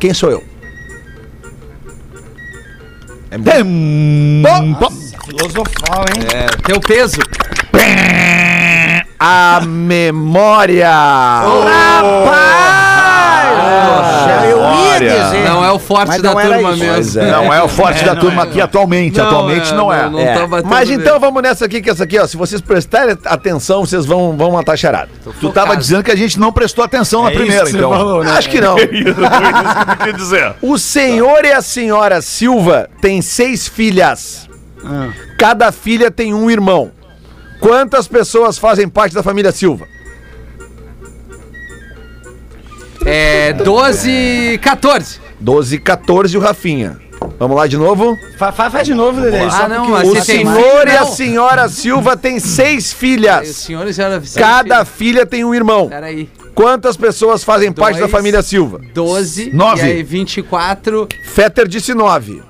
[0.00, 0.42] Quem sou eu?
[3.34, 4.90] É muito...
[5.24, 6.22] Filosofal, hein?
[6.32, 7.20] É, teu peso.
[9.18, 10.88] A memória!
[10.88, 12.54] Rapaz!
[13.86, 14.13] eu
[14.98, 15.48] dizer.
[15.48, 16.78] Não é o forte Mas da não turma isso.
[16.80, 16.94] mesmo.
[16.94, 17.30] Pois é.
[17.30, 19.20] Não é o forte da turma aqui atualmente.
[19.20, 20.02] atualmente não é.
[20.04, 21.02] Não, não É, tá batendo Mas mesmo.
[21.02, 24.52] então vamos nessa aqui, que essa aqui, ó, se vocês prestarem atenção, vocês vão, vão
[24.52, 25.10] matar charada.
[25.40, 27.90] Tu tava dizendo que a gente não prestou atenção na É isso primeira, então.
[27.90, 28.32] falou, né?
[28.32, 28.76] Acho que não.
[28.78, 30.54] Isso, que eu queria dizer.
[30.62, 34.48] O senhor e a senhora Silva têm seis filhas.
[34.84, 35.08] Ah.
[35.38, 36.90] Cada filha tem um irmão.
[37.60, 39.86] Quantas pessoas fazem parte da família Silva?
[43.04, 45.20] É 12, 14.
[45.40, 46.98] 12, 14 e o Rafinha.
[47.38, 48.16] Vamos lá de novo?
[48.38, 49.38] Fa- fa- Faz de novo, Lelê.
[49.40, 53.48] Ah, não, mas O tem senhor e a senhora Silva têm seis O filhas.
[53.48, 55.88] senhor e a senhora Cada filha tem um irmão.
[55.88, 56.28] Peraí.
[56.54, 58.12] Quantas pessoas fazem parte da Dois.
[58.12, 58.80] família Silva?
[58.94, 59.50] 12.
[59.52, 59.86] Nove.
[59.86, 61.08] E aí 24.
[61.24, 62.42] Fetter disse 9.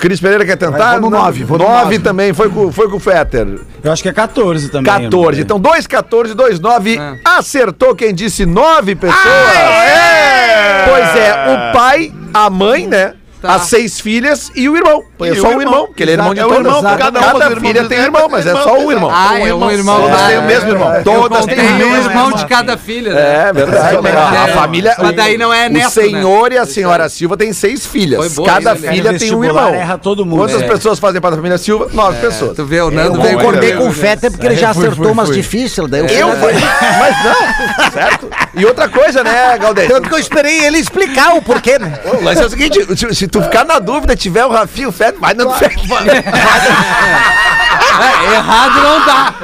[0.00, 0.78] Cris Pereira quer tentar?
[0.78, 1.24] Vai, vou no Não.
[1.24, 1.98] nove, vou no Nove nove.
[1.98, 3.60] também, foi com, foi com o Fetter.
[3.84, 4.84] Eu acho que é 14 também.
[4.92, 5.36] 14.
[5.38, 5.42] né?
[5.42, 6.98] Então, 2, 14, 2, 9.
[6.98, 7.38] Ah.
[7.38, 9.24] Acertou quem disse 9 pessoas.
[9.26, 10.84] É!
[10.88, 13.14] Pois é, o pai, a mãe, né?
[13.42, 13.54] Tá.
[13.54, 15.02] As seis filhas e o irmão.
[15.24, 16.66] É E só o um irmão, porque ele é irmão de É o todas.
[16.66, 19.10] irmão, cada família irmãs tem é irmão, mas é só um irmão.
[19.12, 20.00] Ah, é um irmão.
[20.00, 20.94] Todas têm o mesmo irmão.
[20.94, 23.48] eu Todas têm o mesmo irmão de cada filha, né?
[23.48, 23.96] É verdade.
[24.06, 24.94] É, a, é, família.
[24.98, 28.36] mas daí não é neto, O senhor e a senhora Silva têm seis filhas.
[28.44, 28.92] Cada né?
[28.92, 29.74] filha tem um irmão.
[29.74, 30.38] erra todo mundo.
[30.40, 30.66] Quantas É.
[30.66, 31.88] pessoas fazem parte da família Silva?
[31.92, 32.56] Nove pessoas.
[32.56, 33.92] Tu vê, o Eu Nando veio concordei com o né?
[33.94, 35.88] Feta porque ele já acertou umas difíceis.
[35.88, 36.52] Daí eu Eu fui-
[37.00, 38.28] Mas não, certo?
[38.54, 39.88] E outra coisa, né, Galdês?
[39.88, 41.98] Tanto que eu esperei ele explicar o porquê, né?
[42.04, 44.92] O lance é o seguinte, se, se tu ficar na dúvida, tiver o Rafinha, o
[44.92, 45.74] Feta, vai no Feta.
[48.00, 49.34] É, errado não dá.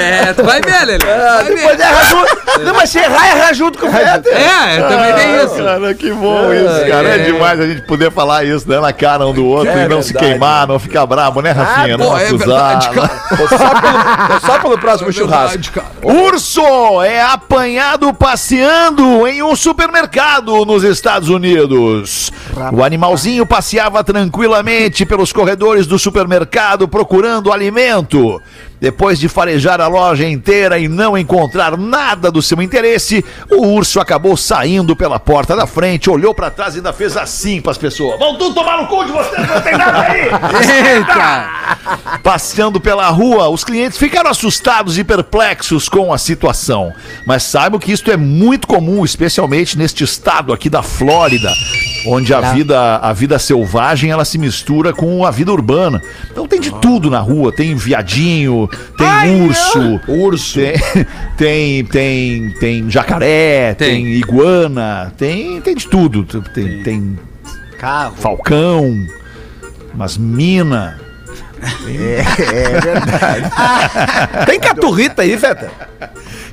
[0.00, 0.98] é, tu vai ver, Lelê.
[1.04, 2.38] Ah, Vai depois erra junto.
[2.64, 4.28] Não, mas se errar, erra junto com o Feta.
[4.28, 5.62] É, também tem isso.
[5.62, 7.08] Cara, que bom isso, cara.
[7.08, 9.88] É demais a gente poder falar isso, né, na cara um do outro É e
[9.88, 10.32] não se verdade.
[10.32, 11.96] queimar, não ficar brabo, né, Rafinha?
[11.98, 12.38] pô, não é acusar.
[12.48, 13.10] verdade, cara.
[13.36, 15.58] Tô só pelo, só pelo próximo churrasco.
[15.58, 15.88] Verdade, cara.
[16.02, 22.32] Urso é apanhado passeando em um supermercado nos Estados Unidos.
[22.72, 28.40] O animalzinho passeava tranquilamente pelos corredores do supermercado procurando alimento.
[28.80, 33.98] Depois de farejar a loja inteira e não encontrar nada do seu interesse, o urso
[33.98, 38.18] acabou saindo pela porta da frente, olhou pra trás e ainda fez assim pras pessoas:
[38.20, 40.28] Vão tudo tomar no cu de vocês, não tem nada aí!
[40.94, 42.18] Eita!
[42.22, 46.92] Passeando pela rua, os clientes ficaram assustados e perplexos com a situação.
[47.26, 51.52] Mas saibam que isto é muito comum, especialmente neste estado aqui da Flórida,
[52.06, 56.00] onde a vida, a vida selvagem ela se mistura com a vida urbana.
[56.30, 60.58] Então tem de tudo na rua, tem viadinho, tem urso, urso,
[61.36, 64.06] tem, tem tem tem jacaré, tem, Tem.
[64.14, 67.18] iguana, tem tem de tudo, tem, tem
[67.78, 68.14] Carro.
[68.16, 68.94] falcão,
[69.94, 70.98] umas mina.
[74.46, 75.70] Tem caturrita aí, Feta?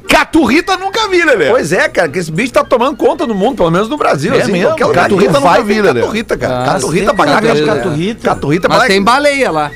[0.08, 1.50] Caturrita nunca vi, Lelê.
[1.50, 4.34] Pois é, cara, que esse bicho tá tomando conta no mundo, pelo menos no Brasil.
[4.34, 4.68] É assim, mesmo?
[4.70, 6.02] qualquer lugar Caturrita nunca vai, vi, Lelê.
[6.02, 6.62] caturrita, cara.
[6.62, 7.66] Ah, caturrita pra cá, caturrita.
[7.66, 8.22] caturrita.
[8.22, 9.72] Caturrita pra Mas tem baleia lá.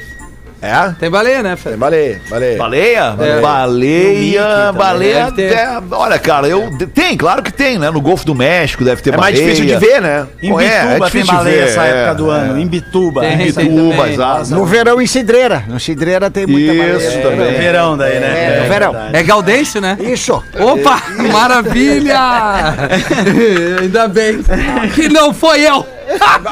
[0.61, 0.93] É?
[0.99, 1.71] Tem baleia, né, Fred?
[1.71, 2.57] Tem baleia, baleia.
[2.57, 3.15] Baleia?
[3.19, 3.41] É.
[3.41, 5.33] Baleia, baleia.
[5.37, 6.69] é, olha, cara, eu.
[6.93, 7.89] Tem, claro que tem, né?
[7.89, 9.53] No Golfo do México deve ter É mais baleia.
[9.53, 10.27] difícil de ver, né?
[10.41, 12.35] Em é, é Bituba tem difícil de baleia ver, essa é, época do é.
[12.35, 12.59] ano.
[12.59, 13.21] Em Bituba.
[13.21, 14.49] Tem, Em tem Bituba, exato.
[14.51, 15.63] No verão em Cidreira.
[15.67, 17.21] No Cidreira tem muita Isso baleia.
[17.21, 17.47] também.
[17.47, 18.57] É, verão daí, né?
[18.57, 18.95] É, no verão.
[19.13, 19.97] É Gaudêncio, né?
[19.99, 20.43] Isso.
[20.59, 22.19] Opa, maravilha!
[23.81, 24.39] Ainda bem
[24.93, 25.85] que não foi eu.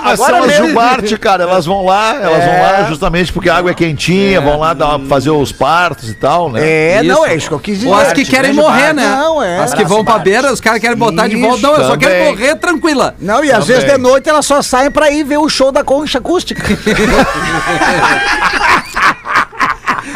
[0.03, 3.71] Mas são as Jubarte, cara, elas vão lá, elas vão lá justamente porque a água
[3.71, 6.61] é quentinha, vão lá dar, fazer os partos e tal, né?
[6.67, 7.05] É, Isso.
[7.05, 7.89] não, é isso que eu quis dizer.
[7.89, 9.05] Ou as que querem morrer, né?
[9.05, 9.59] Não, é.
[9.59, 11.61] As que vão pra beira, os caras querem botar de volta.
[11.61, 13.15] Não, eu só quero morrer tranquila.
[13.19, 13.81] Não, e às Também.
[13.81, 16.63] vezes de noite elas só saem pra ir ver o show da concha acústica.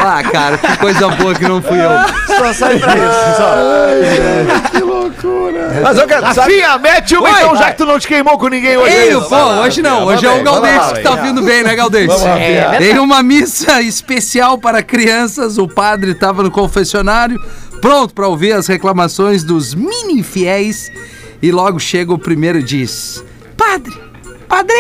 [0.04, 1.92] Ah, cara, que coisa boa que não fui eu.
[2.38, 3.38] Só sai pra isso.
[3.38, 3.56] Só.
[5.84, 6.60] Mas eu quero, sabe?
[6.60, 8.94] Rafinha, mete uma Oi, então, já que tu não te queimou com ninguém hoje.
[8.94, 9.22] Ei, aí.
[9.22, 12.28] pô, hoje não, hoje é o Galdêncio que tá vindo bem, né, Galdêncio?
[12.80, 17.40] Em uma missa especial para crianças, o padre estava no confessionário,
[17.80, 20.92] pronto para ouvir as reclamações dos mini fiéis,
[21.42, 23.24] e logo chega o primeiro e diz:
[23.58, 23.94] Padre,
[24.48, 24.76] padre,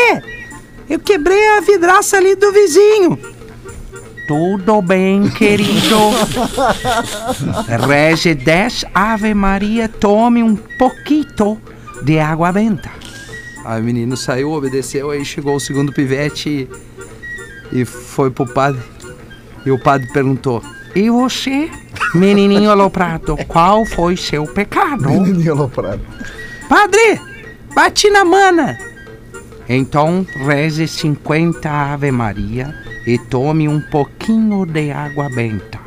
[0.90, 3.18] eu quebrei a vidraça ali do vizinho.
[4.32, 5.98] Tudo bem, querido.
[7.86, 11.62] Rege 10 Ave Maria, tome um pouquinho
[12.02, 12.90] de água benta.
[13.66, 16.70] Aí o menino saiu, obedeceu, aí chegou o segundo pivete
[17.74, 18.82] e, e foi pro padre.
[19.66, 20.64] E o padre perguntou:
[20.96, 21.70] E você,
[22.16, 25.10] menininho aloprado, qual foi seu pecado?
[26.70, 27.20] Padre,
[27.76, 28.78] bati na mana.
[29.68, 35.80] Então reze 50 Ave Maria e tome um pouquinho de água benta.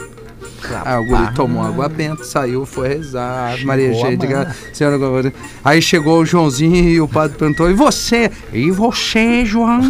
[0.85, 3.63] Aí o guri tomou água benta, saiu, foi rezar.
[3.65, 4.55] Maria graça.
[4.73, 5.33] Senhora.
[5.63, 8.31] Aí chegou o Joãozinho e o padre perguntou: E você?
[8.53, 9.81] E você, João?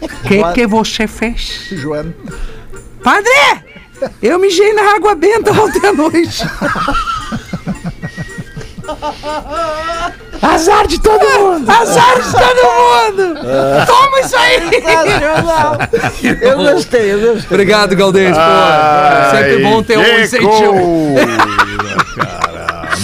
[0.00, 1.68] O que, que você fez?
[1.72, 2.14] Joana.
[3.02, 3.30] Padre!
[4.22, 6.42] Eu mijei na água benta ontem à noite.
[10.42, 11.70] Azar de todo mundo!
[11.70, 13.40] Azar de todo mundo!
[13.86, 14.60] Toma isso aí!
[16.42, 17.46] Eu gostei, eu gostei.
[17.50, 18.36] Obrigado, Galdês.
[19.30, 21.14] Sempre bom ter um incentivo.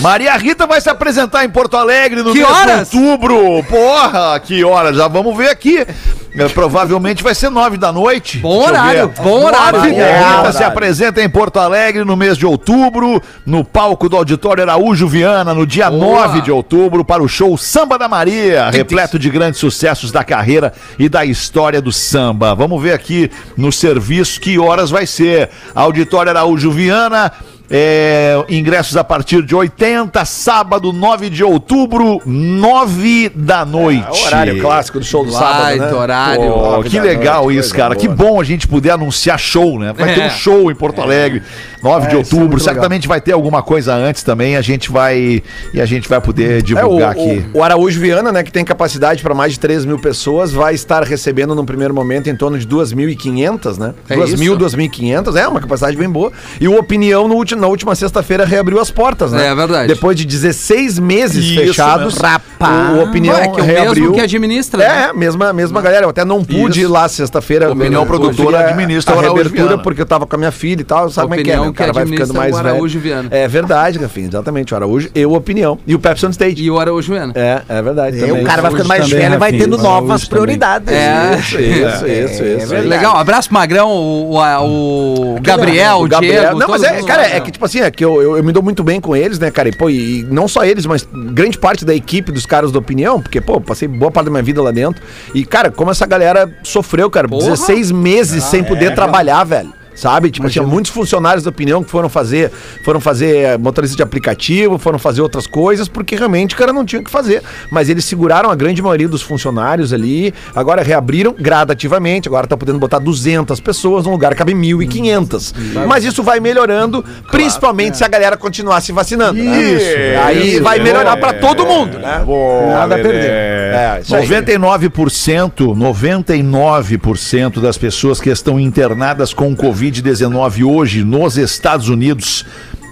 [0.01, 2.91] Maria Rita vai se apresentar em Porto Alegre no Que mês horas?
[2.91, 3.65] de outubro.
[3.65, 4.95] Porra, que horas?
[4.97, 5.87] Já vamos ver aqui.
[6.37, 8.39] É, provavelmente vai ser nove da noite.
[8.39, 9.81] Bom Deixa horário, bom horário.
[9.81, 10.53] Rita horário.
[10.53, 15.55] se apresenta em Porto Alegre no mês de outubro, no palco do Auditório Araújo Viana,
[15.55, 16.27] no dia Boa.
[16.27, 20.73] 9 de outubro, para o show Samba da Maria, repleto de grandes sucessos da carreira
[20.99, 22.55] e da história do samba.
[22.55, 25.51] Vamos ver aqui no serviço que horas vai ser.
[25.75, 27.33] Auditório Araújo Viana,
[27.71, 34.07] É, ingressos a partir de 80, sábado, 9 de outubro, 9 da noite.
[34.23, 35.99] É horário clássico do show do Vai, sábado, né?
[36.01, 36.53] horário.
[36.53, 37.97] Pô, Nove que da legal noite, isso, cara.
[37.97, 38.31] Que boa.
[38.33, 39.93] bom a gente poder anunciar show, né?
[39.93, 40.27] Vai ter É.
[40.27, 41.43] um show em Porto Alegre,
[41.87, 42.49] 9 de É, isso é outubro.
[42.59, 44.57] muito Certamente vai ter alguma coisa antes também.
[44.57, 47.45] A gente vai e a gente vai poder É, o, divulgar aqui.
[47.55, 50.75] o, o Araújo Viana, né, que tem capacidade para mais de 3 mil pessoas, vai
[50.75, 53.95] estar recebendo num primeiro momento em torno de 2.500, né?
[54.09, 54.77] É 2.000, isso?
[54.77, 56.33] 2.500, é uma capacidade bem boa.
[56.61, 59.49] E o Opinião, no último, na última sexta-feira, reabriu as portas, né?
[59.49, 59.89] É verdade.
[59.89, 64.03] Depois de 16 meses Isso fechados, o, o Opinião Ué, que é o reabriu.
[64.05, 65.13] mesmo que administra, É, né?
[65.15, 66.05] mesma, mesma galera.
[66.07, 66.81] Eu até não pude Isso.
[66.81, 67.71] ir lá sexta-feira.
[67.73, 70.85] Opinião produtora a- administra a Araújo reabertura porque eu tava com a minha filha e
[70.85, 71.11] tal.
[71.11, 71.73] Sabe como é que é, né?
[71.77, 72.69] Cara vai ficando mais o velho.
[72.69, 73.29] Araújo Viana.
[73.31, 74.29] É verdade, Rafinha.
[74.29, 74.73] Exatamente.
[74.73, 75.79] O Araújo e o Opinião.
[75.87, 76.63] E o Pepsi on Stage.
[76.63, 77.33] E o Araújo Viana.
[77.37, 78.19] É, é verdade.
[78.19, 80.89] E o cara vai ficando mais também, velho e vai tendo novas prioridades.
[80.93, 81.37] É.
[81.39, 82.67] Isso, isso, isso, isso.
[82.69, 82.89] verdade.
[82.89, 86.43] Legal, abraço Magrão, o, o, o Gabriel, o, O Gabriel.
[86.43, 86.59] Diego.
[86.59, 88.63] não, mas é, cara, é que, tipo assim, é que eu, eu, eu me dou
[88.63, 89.69] muito bem com eles, né, cara?
[89.69, 93.21] E, pô, e não só eles, mas grande parte da equipe dos caras da opinião,
[93.21, 95.03] porque, pô, passei boa parte da minha vida lá dentro.
[95.35, 97.51] E, cara, como essa galera sofreu, cara, Porra.
[97.51, 99.73] 16 meses sem poder trabalhar, velho.
[99.97, 100.31] Sabe?
[100.31, 102.53] Tipo, tinha muitos funcionários da opinião que foram fazer,
[102.85, 106.85] foram fazer eh, motorista de aplicativo, foram fazer outras coisas, porque realmente o cara não
[106.85, 107.43] tinha o que fazer.
[107.71, 112.79] Mas eles seguraram a grande maioria dos funcionários ali, agora reabriram gradativamente, agora tá podendo
[112.79, 115.55] botar 200 pessoas num lugar que cabe 1.500.
[115.89, 119.43] Mas isso vai melhorando, principalmente se a galera continuar se vacinando.
[119.43, 119.63] né?
[119.63, 119.87] Isso,
[120.25, 121.21] Aí isso, vai melhorar é.
[121.21, 122.23] pra todo mundo, né?
[122.71, 123.31] Nada a perder.
[123.31, 124.27] É, isso aí.
[124.29, 129.55] 99%, 99% das pessoas que estão internadas com
[129.87, 132.45] Covid-19 hoje nos Estados Unidos,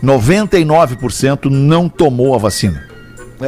[0.03, 2.94] 99% não tomou a vacina.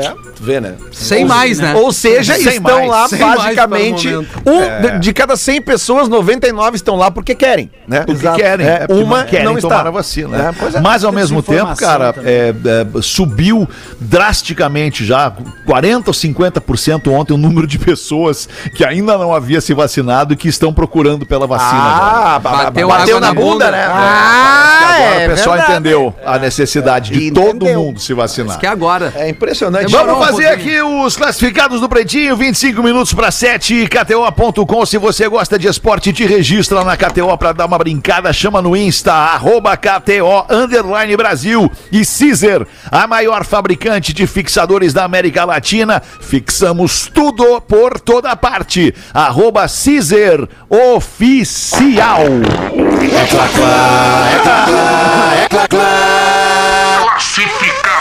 [0.01, 0.75] É, tu vê, né?
[0.93, 1.75] Sem mais, né?
[1.75, 6.77] Ou seja, Sem estão mais, lá sem basicamente um de- de cada 100 pessoas, 99
[6.77, 8.01] estão lá porque querem, né?
[8.07, 9.89] Porque querem, É, é, porque uma não querem não tomar está.
[9.89, 10.37] a vacina.
[10.49, 10.81] É, pois é.
[10.81, 13.69] Mas ao mesmo tempo, cara, é, é, subiu
[14.01, 15.33] drasticamente já,
[15.67, 20.37] 40% ou 50% ontem o número de pessoas que ainda não havia se vacinado e
[20.37, 21.71] que estão procurando pela vacina.
[21.81, 23.71] Ah, ba- ba- Bateu bateu, na na bunda, bunda.
[23.71, 23.85] né?
[23.89, 25.73] Ah, Agora é o pessoal verdade.
[25.73, 27.53] entendeu a necessidade de Entendeu.
[27.53, 28.59] todo mundo se vacinar.
[28.59, 29.13] Que é agora.
[29.17, 29.86] É impressionante.
[29.89, 30.87] Vamos um fazer pouquinho.
[30.87, 34.87] aqui os classificados do Pretinho, 25 minutos para 7, KTO.com.
[34.87, 38.33] Se você gosta de esporte, te registra na KTO para dar uma brincada.
[38.33, 41.71] Chama no Insta, arroba KTO Underline Brasil.
[41.93, 46.03] E Caesar, a maior fabricante de fixadores da América Latina.
[46.21, 48.95] Fixamos tudo por toda parte.
[49.15, 52.27] Arroba Caesar Oficial.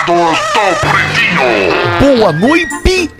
[0.05, 2.17] Classificados do Pretinho.
[2.19, 3.11] Boa noite!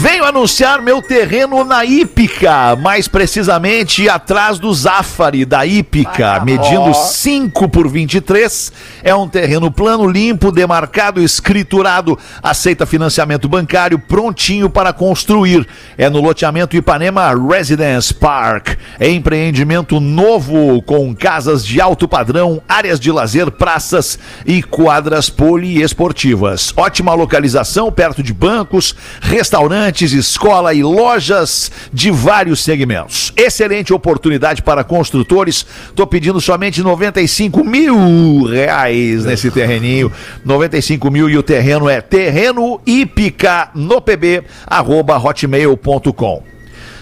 [0.00, 7.68] Venho anunciar meu terreno na Ípica, mais precisamente atrás do Zafari da Ípica, medindo 5
[7.68, 8.72] por 23.
[9.02, 15.68] É um terreno plano, limpo, demarcado, escriturado, aceita financiamento bancário, prontinho para construir.
[15.98, 18.78] É no loteamento Ipanema Residence Park.
[18.98, 26.72] É empreendimento novo com casas de alto padrão, áreas de lazer, praças e quadras poliesportivas.
[26.74, 33.32] Ótima localização, perto de bancos, restaurantes, escola e lojas de vários segmentos.
[33.36, 35.66] Excelente oportunidade para construtores.
[35.94, 40.12] Tô pedindo somente 95 mil reais nesse terreninho.
[40.44, 46.42] 95 mil e o terreno é terreno Ipica no pb arroba hotmail.com.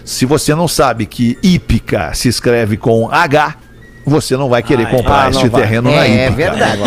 [0.05, 3.57] Se você não sabe que Ípica se escreve com H,
[4.09, 5.63] você não vai querer comprar ah, não este vai.
[5.63, 6.37] terreno na É Ípica.
[6.37, 6.79] verdade.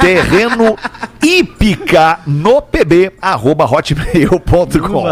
[0.00, 0.76] Terreno
[1.22, 5.04] Ípica no pb arroba hotmail.com.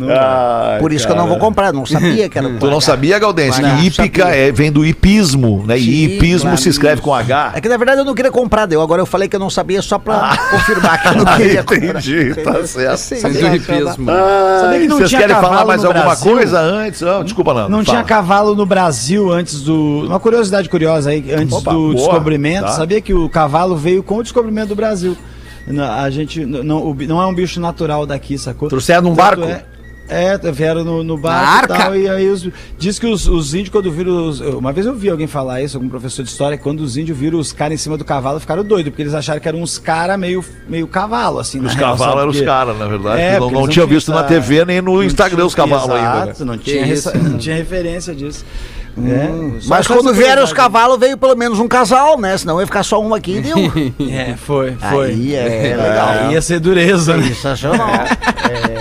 [0.00, 3.18] Ai, Por isso que eu não vou comprar, não sabia que era Tu não sabia,
[3.18, 5.78] Galdense, Não, que hípica é, vem do hipismo, né?
[5.78, 6.58] E hipismo claro.
[6.58, 7.52] se escreve com H.
[7.54, 8.80] É que na verdade eu não queria comprar, deu.
[8.82, 11.62] Agora eu falei que eu não sabia só pra confirmar que eu não Ah, queria
[11.64, 11.86] comprar.
[12.00, 13.32] entendi, tá certo.
[13.32, 14.06] Do hipismo.
[14.60, 16.32] Sabia que não Vocês tinha querem falar mais alguma Brasil?
[16.32, 17.02] coisa antes?
[17.02, 17.68] Ah, desculpa, não.
[17.68, 20.04] Não tinha cavalo no Brasil antes do.
[20.06, 22.66] Uma curiosidade curiosa aí, antes Opa, do boa, descobrimento.
[22.66, 22.72] tá.
[22.72, 25.16] Sabia que o cavalo veio com o descobrimento do Brasil.
[25.96, 26.44] A gente.
[26.44, 28.68] Não, não é um bicho natural daqui, sacou?
[28.68, 29.44] Trouxeram num barco?
[29.44, 29.64] É,
[30.08, 31.96] é, vieram no, no barco e tal.
[31.96, 34.28] E aí os, diz que os, os índios, quando viram.
[34.28, 37.16] Os, uma vez eu vi alguém falar isso, algum professor de história, quando os índios
[37.16, 39.78] viram os caras em cima do cavalo, ficaram doidos, porque eles acharam que eram uns
[39.78, 41.58] caras meio, meio cavalo, assim.
[41.64, 43.20] Os cavalos eram os caras, na verdade.
[43.20, 46.14] É, não, não tinha visto na TV nem no Instagram tinha- os cavalos ainda.
[46.26, 46.30] né?
[46.30, 48.44] Exato, Não Que tinha, não tinha referência disso.
[48.96, 52.36] É, só Mas quando vieram os cavalos, veio pelo menos um casal, né?
[52.38, 53.56] Senão ia ficar só um aqui e deu.
[54.10, 55.08] É, foi, foi.
[55.08, 56.08] Aí é legal.
[56.08, 57.28] Aí ia ser dureza, né?
[57.28, 57.88] Sensacional.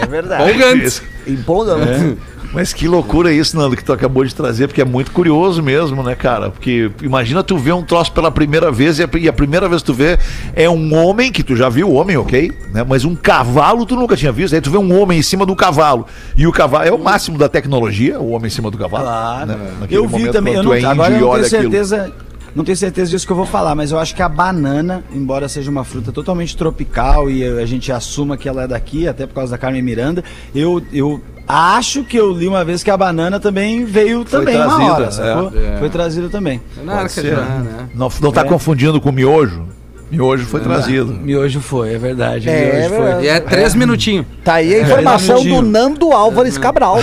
[0.03, 0.43] É verdade.
[0.51, 1.01] Empolgante.
[1.25, 2.17] Empolgante.
[2.53, 6.03] Mas que loucura isso, Nando, que tu acabou de trazer, porque é muito curioso mesmo,
[6.03, 6.51] né, cara?
[6.51, 9.81] Porque imagina tu ver um troço pela primeira vez e a, e a primeira vez
[9.81, 10.19] que tu vê
[10.55, 12.51] é um homem, que tu já viu o homem, ok?
[12.71, 12.85] Né?
[12.87, 14.53] Mas um cavalo tu nunca tinha visto.
[14.53, 16.05] Aí tu vê um homem em cima do cavalo.
[16.37, 19.05] E o cavalo é o máximo da tecnologia, o homem em cima do cavalo.
[19.05, 19.47] Claro.
[19.47, 19.71] né?
[19.79, 21.49] Naquele Eu vi momento, também, eu não, é índio agora eu não tenho aquilo.
[21.71, 22.13] certeza.
[22.55, 25.49] Não tenho certeza disso que eu vou falar, mas eu acho que a banana, embora
[25.49, 29.33] seja uma fruta totalmente tropical e a gente assuma que ela é daqui, até por
[29.33, 30.23] causa da Carmen Miranda,
[30.53, 34.65] eu, eu acho que eu li uma vez que a banana também veio também uma
[34.65, 35.11] trazida, hora, é.
[35.11, 35.51] sacou?
[35.55, 35.77] É.
[35.79, 36.61] Foi trazida também.
[36.87, 37.59] Arca ser, já, né?
[37.59, 37.89] né?
[37.93, 38.43] Não, não tá É.
[38.45, 39.65] confundindo com miojo?
[40.11, 41.11] Miojo foi trazido.
[41.11, 42.47] Miojo foi, é verdade.
[42.47, 42.99] É, miojo é foi.
[43.05, 43.25] verdade.
[43.25, 44.25] E é três minutinhos.
[44.43, 46.97] Tá aí a informação do Nando Álvares Cabral.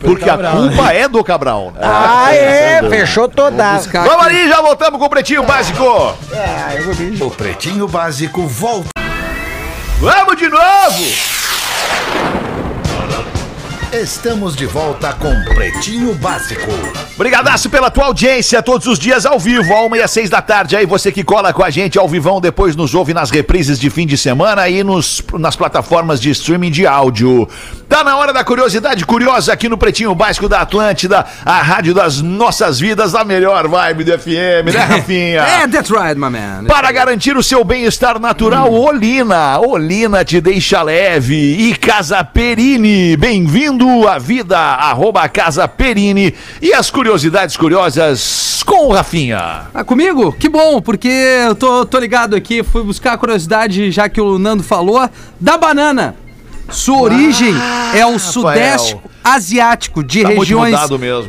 [0.00, 1.72] Porque a culpa é do Cabral.
[1.80, 3.78] ah, é, fechou toda.
[3.78, 5.82] Vamos ali, já voltamos com o Pretinho Básico.
[7.20, 8.88] O Pretinho Básico volta.
[9.98, 11.41] Vamos de novo.
[13.92, 16.70] Estamos de volta com Pretinho Básico.
[17.18, 20.40] Brigadaço pela tua audiência, todos os dias ao vivo, a uma e às seis da
[20.40, 20.74] tarde.
[20.74, 23.90] Aí você que cola com a gente ao vivão, depois nos ouve nas reprises de
[23.90, 27.46] fim de semana e nos, nas plataformas de streaming de áudio.
[27.86, 32.22] Tá na hora da curiosidade curiosa aqui no Pretinho Básico da Atlântida, a rádio das
[32.22, 35.42] nossas vidas, a melhor vibe do FM, né, Rafinha?
[35.52, 36.64] É, that's right, my man.
[36.66, 39.60] Para garantir o seu bem-estar natural, Olina.
[39.60, 41.68] Olina te deixa leve.
[41.68, 43.18] E Casa Perini.
[43.82, 44.56] Bem-vindo à vida.
[44.56, 46.32] Arroba Casa Perini.
[46.60, 49.62] E as curiosidades curiosas com o Rafinha.
[49.74, 50.32] Ah, comigo?
[50.32, 54.38] Que bom, porque eu tô, tô ligado aqui, fui buscar a curiosidade, já que o
[54.38, 55.10] Nando falou,
[55.40, 56.14] da banana.
[56.70, 57.54] Sua origem
[57.94, 60.76] é o sudeste asiático, de Tá regiões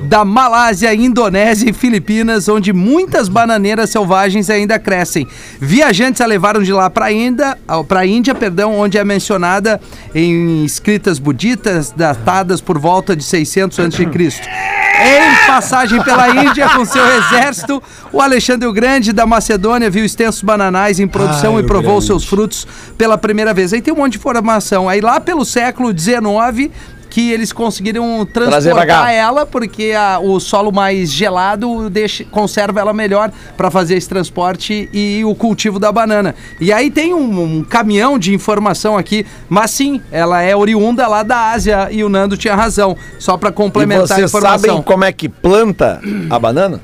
[0.03, 5.27] da Malásia, Indonésia e Filipinas, onde muitas bananeiras selvagens ainda crescem.
[5.59, 7.57] Viajantes a levaram de lá para Índia,
[7.87, 9.79] para Índia, perdão, onde é mencionada
[10.15, 14.82] em escritas buditas datadas por volta de 600 a.C.
[15.03, 20.41] Em passagem pela Índia com seu exército, o Alexandre o Grande da Macedônia viu extensos
[20.41, 22.07] bananais em produção e provou grande.
[22.07, 22.65] seus frutos
[22.97, 23.73] pela primeira vez.
[23.73, 24.87] Aí tem um monte de informação.
[24.87, 26.71] Aí lá pelo século XIX
[27.13, 33.31] que eles conseguiram transportar ela porque a- o solo mais gelado deixa, conserva ela melhor
[33.55, 36.33] para fazer esse transporte e o cultivo da banana.
[36.59, 41.21] E aí tem um, um caminhão de informação aqui, mas sim, ela é oriunda lá
[41.21, 42.97] da Ásia e o Nando tinha razão.
[43.19, 44.59] Só para E complementar a vocês informação.
[44.69, 46.01] sabem como é que planta
[46.31, 46.81] a banana?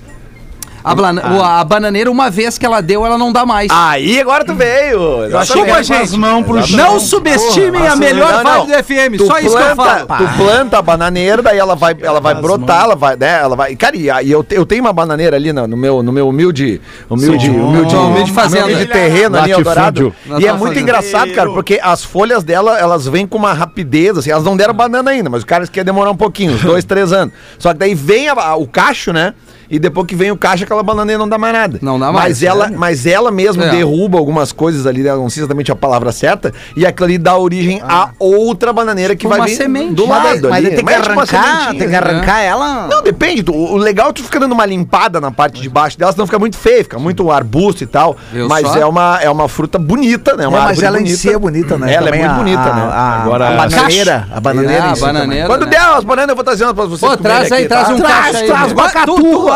[0.84, 3.68] A, blana- o- a bananeira, uma vez que ela deu, ela não dá mais.
[3.72, 5.28] Aí agora tu veio.
[5.40, 6.18] Desculpa, gente.
[6.18, 6.78] mãos pro chão.
[6.78, 10.28] Não subestimem a melhor vibe do FM, Tu só isso que eu planta- falo.
[10.28, 13.56] Tu planta a bananeira, daí ela vai, ela vai As brotar, ela vai, né, ela
[13.56, 13.76] vai.
[13.76, 17.46] Cara, e, eu, eu tenho uma bananeira ali no, no meu, no meu humilde, humilde,
[17.48, 17.60] Sim.
[17.60, 18.66] humilde, Oh, humilde fazenda.
[18.66, 19.52] humilde terreno ali.
[19.52, 20.14] Eldorado.
[20.26, 20.80] E é tua muito fazenda.
[20.80, 24.74] engraçado, cara, porque as folhas dela, elas vêm com uma rapidez, assim, elas não deram
[24.74, 27.34] banana ainda, mas os caras querem demorar um pouquinho, uns dois, três anos.
[27.58, 29.34] Só que daí vem a- a- o cacho, né?
[29.70, 31.80] E depois que vem o cacho, aquela bananeira não dá mais nada.
[31.82, 32.80] Não dá mais, Mas ela, sério?
[32.80, 33.70] mas ela mesmo É.
[33.70, 37.82] derruba algumas coisas ali, não sei exatamente a palavra certa, e aquilo ali dá origem
[37.88, 39.94] a outra bananeira que vai uma vir semente.
[39.94, 40.68] do Mas, lado mas ali.
[40.68, 42.88] ele tem que Mas é tipo uma arrancar, tem que arrancar ela.
[42.88, 43.44] Não, depende.
[43.44, 46.26] tu- o legal é tu ficar dando uma limpada na parte de baixo dela, senão
[46.26, 48.18] fica muito feio, fica muito arbusto e tal.
[48.32, 48.78] Viu mas só?
[48.80, 50.46] é uma, é uma fruta bonita, né?
[50.46, 51.18] É, Uma mas árvore ela em bonita.
[51.20, 51.94] si é bonita, né?
[51.94, 52.82] Ela Também é muito a- bonita, a- né?
[52.92, 54.28] A, Agora- a bananeira.
[54.34, 55.46] A bananeira É, em a si bananeira.
[55.48, 55.72] Quando né?
[55.72, 57.94] der as bananas, eu vou trazendo pra vocês Pô, traz aí, aqui, traz tá?
[57.94, 58.48] um Traz, cacho aí.
[58.48, 58.74] traz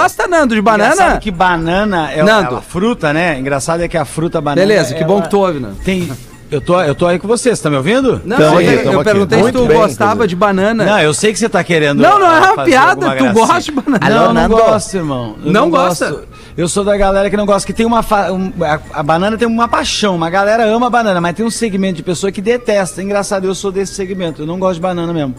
[0.04, 1.18] uma gosta, Nando, de Engraçado banana?
[1.20, 2.56] que banana é Nando.
[2.58, 3.40] a fruta, né?
[3.40, 4.62] Engraçado é que a fruta banana.
[4.68, 5.76] Beleza, que bom que tu ouve, Nando.
[5.84, 6.10] Tem.
[6.52, 8.22] Eu tô, eu tô aí com vocês, tá me ouvindo?
[8.24, 10.28] Não, Tamo eu, aqui, eu perguntei se tu bem, gostava inclusive.
[10.28, 10.86] de banana.
[10.86, 12.00] Não, eu sei que você tá querendo.
[12.04, 14.08] Não, não é uma piada, tu gosta de banana.
[14.08, 14.56] Não, Alô, não Nando?
[14.58, 15.36] gosto, irmão.
[15.44, 16.12] Eu Não gosta?
[16.12, 16.28] gosto.
[16.56, 18.04] Eu sou da galera que não gosta, que tem uma.
[18.04, 21.44] fa- um- a, a banana tem uma paixão, uma galera ama a banana, mas tem
[21.44, 23.02] um segmento de pessoa que detesta.
[23.02, 24.44] Engraçado, eu sou desse segmento.
[24.44, 25.34] Eu não gosto de banana mesmo.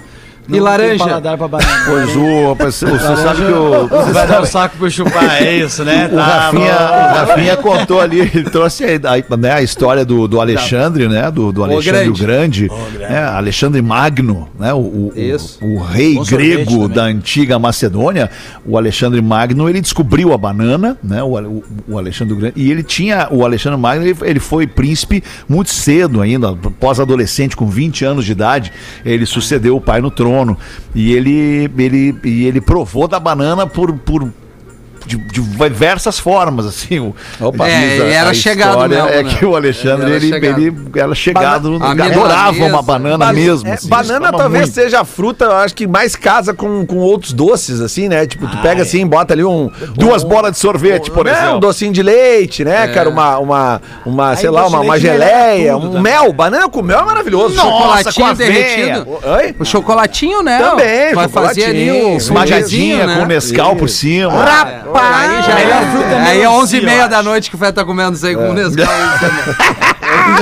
[0.49, 0.89] Não laranja?
[0.89, 1.75] tenho paladar pra banana.
[1.87, 6.09] Pois o, você sabe que o, Vai dar o saco pro chupar, é isso, né?
[6.13, 10.41] o, Rafinha, o Rafinha contou ali, ele trouxe a, a- né, a história do, do
[10.41, 11.31] Alexandre, né?
[11.31, 14.73] Do, do Alexandre o Grande, né, Alexandre Magno, né?
[14.73, 15.13] O, o,
[15.63, 18.31] o, o rei Bom grego da antiga Macedônia,
[18.67, 21.23] o Alexandre Magno, ele descobriu a banana, né?
[21.23, 24.67] O, o, o Alexandre o Grande, e ele tinha, o Alexandre Magno, ele, ele foi
[24.67, 28.73] príncipe muito cedo ainda, pós-adolescente, com 20 anos de idade,
[29.05, 30.34] ele sucedeu o pai no trono,
[30.95, 34.31] e ele, ele, e ele provou da banana por, por
[35.07, 36.99] de, de diversas formas, assim.
[36.99, 37.69] O, Opa.
[37.69, 39.35] É, a- e era a chegado mesmo, É né?
[39.39, 40.61] que o Alexandre, Ele era ele, chegado.
[40.63, 43.69] ele era chegado, no- A adorava uma banana Ba- mesmo.
[43.69, 44.75] é, assim, banana talvez muito.
[44.75, 48.27] seja a fruta, eu acho que mais casa com, com outros doces, assim, né?
[48.27, 49.71] Tipo, tu pega assim, bota ali um.
[49.95, 51.57] Duas bolas de sorvete, por né, exemplo.
[51.57, 53.09] um docinho de leite, né, cara?
[53.09, 56.03] Uma, uma, uma sei lá, uma, uma geleia, um também.
[56.03, 56.33] mel.
[56.33, 57.55] Banana com mel é maravilhoso.
[57.55, 58.53] Chocolatinho com aveia.
[58.53, 59.07] derretido.
[59.25, 59.55] Oi?
[59.59, 60.59] O chocolatinho, né?
[60.59, 63.17] Também, Vai fazer ali chocolatinho, o Esmagadinha né?
[63.19, 64.33] com Nescau por cima.
[65.01, 67.29] Aí já é, é aí é melancia, 11 e eu meia da acho.
[67.29, 68.87] noite que o Fé tá comendo isso aí com o Nescau.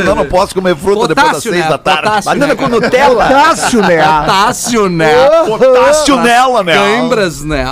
[0.05, 1.69] Eu não posso comer fruta depois das seis né?
[1.69, 2.03] da tarde.
[2.03, 2.55] Potássio, Banana né?
[2.55, 3.27] com Nutella.
[3.27, 4.03] Potássio, né?
[4.03, 5.15] Potássio, né?
[5.47, 6.75] Potássio nela, né?
[6.75, 7.67] Cãibras, né?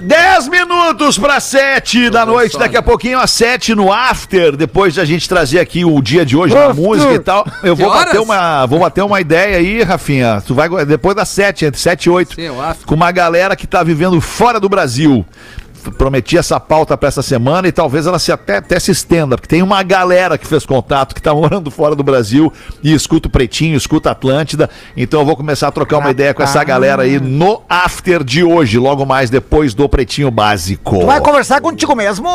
[0.00, 5.00] 10 minutos para 7 da noite, daqui a pouquinho às 7 no After, depois de
[5.00, 7.44] a gente trazer aqui o dia de hoje na música e tal.
[7.62, 10.42] Eu vou bater, uma, vou bater uma ideia aí, Rafinha.
[10.46, 12.86] Tu vai depois das 7, entre 7 e 8, Sim, o After.
[12.86, 15.24] com uma galera que tá vivendo fora do Brasil.
[15.96, 19.48] Prometi essa pauta para essa semana e talvez ela se até, até se estenda, porque
[19.48, 22.52] tem uma galera que fez contato, que tá morando fora do Brasil
[22.82, 24.68] e escuta o Pretinho, escuta a Atlântida.
[24.96, 28.42] Então eu vou começar a trocar uma ideia com essa galera aí no after de
[28.44, 30.98] hoje, logo mais depois do Pretinho Básico.
[31.00, 32.28] Tu vai conversar contigo mesmo?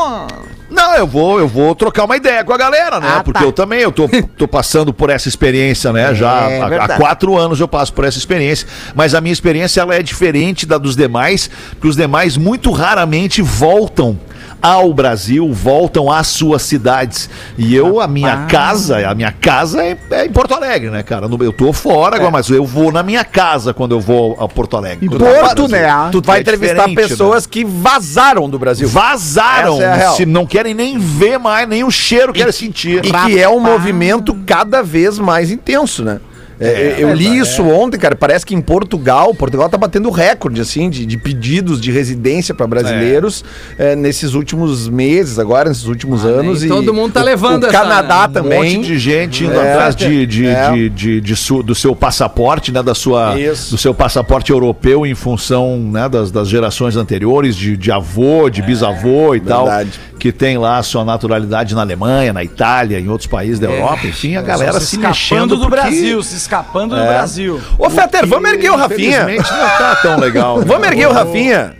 [0.69, 3.07] Não, eu vou, eu vou trocar uma ideia com a galera, né?
[3.17, 3.45] Ah, Porque tá.
[3.45, 6.13] eu também, eu tô, tô passando por essa experiência, né?
[6.15, 6.99] Já há- há, verdade.
[6.99, 10.77] quatro anos eu passo por essa experiência, mas a minha experiência ela é diferente da
[10.77, 14.17] dos demais, porque os demais muito raramente voltam
[14.61, 17.29] ao Brasil, voltam às suas cidades.
[17.55, 21.27] E eu, a minha casa, a minha casa é, é em Porto Alegre, né, cara?
[21.27, 22.17] Eu tô fora É.
[22.17, 25.07] agora, mas eu vou na minha casa quando eu vou a Porto Alegre.
[25.11, 25.85] Eu Porto, né?
[26.11, 28.87] Tu vai É entrevistar diferente, pessoas que vazaram do Brasil.
[28.87, 33.05] Vazaram, é se não querem nem ver mais, nem o cheiro querem sentir.
[33.05, 36.19] E que é um movimento cada vez mais intenso, né?
[36.59, 38.15] É, eu li isso ontem, cara.
[38.15, 42.65] Parece que em Portugal, Portugal tá batendo recorde, assim, de, de pedidos de residência para
[42.67, 43.43] brasileiros
[43.77, 46.61] é, nesses últimos meses, agora, nesses últimos anos.
[46.61, 48.77] nem todo mundo tá o- levando o, essa- Canadá Um também.
[48.77, 49.71] monte de gente indo É.
[49.73, 50.71] atrás de, de, É.
[50.71, 52.81] de, de- de su- do seu passaporte, né?
[52.81, 53.71] Da sua, Isso.
[53.71, 58.61] do seu passaporte europeu em função né, das, das gerações anteriores, de, de avô, de
[58.61, 59.65] bisavô e tal.
[59.65, 59.99] verdade.
[60.17, 64.07] Que tem lá a sua naturalidade na Alemanha, na Itália, em outros países da Europa.
[64.07, 67.59] Enfim, a galera se, escapando mexendo do porque, Brasil, se escapando do Brasil.
[67.77, 69.21] Ô, Fetter, vamos erguer o Rafinha.
[69.23, 70.61] Infelizmente não tá tão legal.
[70.65, 71.75] Vamos erguer o Rafinha.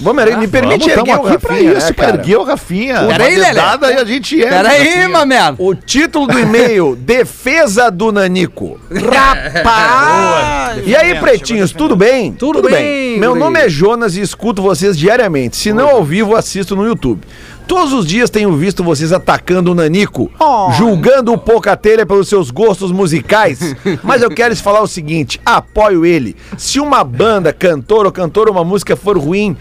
[0.00, 2.16] Vamos erguer, me permite Vamos, erguer o aqui pra Rafinha, isso, né, cara?
[2.16, 2.94] erguer o Rafinha.
[3.06, 3.48] Pera aí, Uma Lelé.
[3.54, 4.48] dedada e a gente é.
[4.48, 5.56] Pera aí, mameno.
[5.58, 8.78] O título do e-mail, Defesa do Nanico.
[8.90, 10.82] Rapaz!
[10.86, 12.32] E aí, pretinhos, tudo bem?
[12.32, 13.40] Tudo bem, Meu guri.
[13.40, 15.56] nome é Jonas e escuto vocês diariamente.
[15.56, 17.20] Se não ao vivo, assisto no YouTube.
[17.66, 20.30] Todos os dias tenho visto vocês atacando o Nanico,
[20.76, 23.74] julgando o Pocatelha pelos seus gostos musicais.
[24.04, 26.36] Mas eu quero lhes falar o seguinte: apoio ele.
[26.58, 29.56] Se uma banda, cantor ou cantora, uma música for ruim,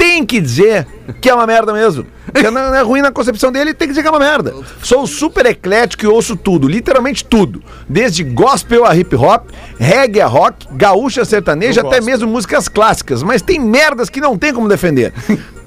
[0.00, 0.86] tem que dizer
[1.20, 2.06] que é uma merda mesmo.
[2.32, 4.54] Que não é ruim na concepção dele, tem que dizer que é uma merda.
[4.82, 7.62] Sou super eclético e ouço tudo, literalmente tudo.
[7.88, 9.48] Desde gospel a hip hop,
[9.78, 13.22] reggae a rock, gaúcha a sertaneja, até mesmo músicas clássicas.
[13.22, 15.12] Mas tem merdas que não tem como defender.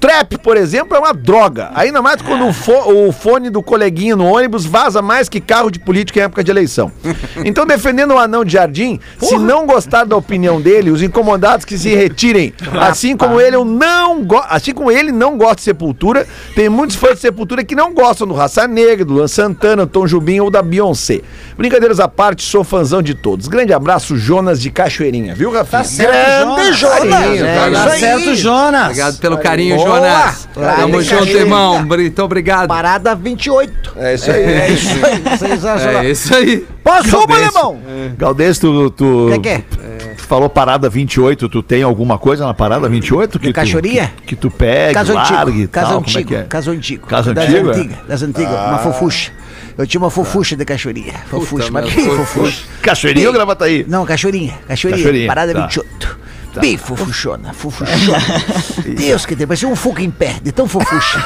[0.00, 1.70] Trap, por exemplo, é uma droga.
[1.74, 5.70] Ainda mais quando o, fo- o fone do coleguinha no ônibus vaza mais que carro
[5.70, 6.90] de político em época de eleição.
[7.44, 11.76] Então, defendendo o anão de jardim, se não gostar da opinião dele, os incomodados que
[11.78, 12.52] se retirem.
[12.80, 17.14] Assim como ele, eu não assim como ele não gosta de Sepultura, tem muitos fãs
[17.14, 20.62] de Sepultura que não gostam do Raça Negra, do Luan Santana, Tom Jubim ou da
[20.62, 21.20] Beyoncé.
[21.56, 23.48] Brincadeiras à parte, sou fãzão de todos.
[23.48, 25.82] Grande abraço, Jonas de Cachoeirinha, viu, Rafinha?
[26.08, 27.10] Grande Jonas!
[27.10, 28.00] Carinho, É tá isso Tá aí.
[28.00, 28.82] certo, Jonas.
[28.86, 29.88] Obrigado pelo carinho, Boa.
[29.98, 30.48] Jonas.
[30.54, 31.84] Claro, Tamo junto, irmão.
[31.84, 32.68] Muito obrigado.
[32.68, 33.92] Parada 28.
[33.96, 34.42] É isso aí.
[34.44, 35.38] É isso aí.
[35.38, 36.02] Sensacional.
[36.02, 36.66] É isso aí.
[36.82, 37.44] Posso uma, Galdêncio.
[37.58, 37.80] alemão?
[38.18, 39.62] Galdês, tu, tu, Que que é?
[40.24, 43.38] Tu falou parada 28, tu tem alguma coisa na parada 28?
[43.38, 44.12] Que tu, cachoeirinha?
[44.16, 45.60] Que, que tu pegue, Caso largue antigo.
[45.60, 46.28] e Caso tal, é antigo.
[46.28, 46.42] que é?
[46.44, 47.06] Caso antigo.
[47.06, 47.74] Caso das antigo, é?
[47.74, 47.98] antigas.
[48.08, 48.50] Das antigas.
[48.50, 49.32] Uma fofucha.
[49.76, 51.14] Eu tinha uma fofucha de cachoeirinha.
[51.28, 51.70] Fofucha.
[51.70, 52.62] Mas bem fofucha.
[52.80, 53.84] Cachoeirinha ou Gravataí?
[53.88, 54.06] Não.
[54.06, 54.54] Cachoeirinha.
[54.66, 55.62] Cachoeirinha, Parada tá.
[55.62, 56.18] 28.
[56.60, 57.52] Bem fofuchona.
[57.52, 58.18] Fofuchona.
[58.96, 59.46] Deus que tem.
[59.46, 60.36] Parecia um fogo em pé.
[60.42, 61.22] De tão fofucha.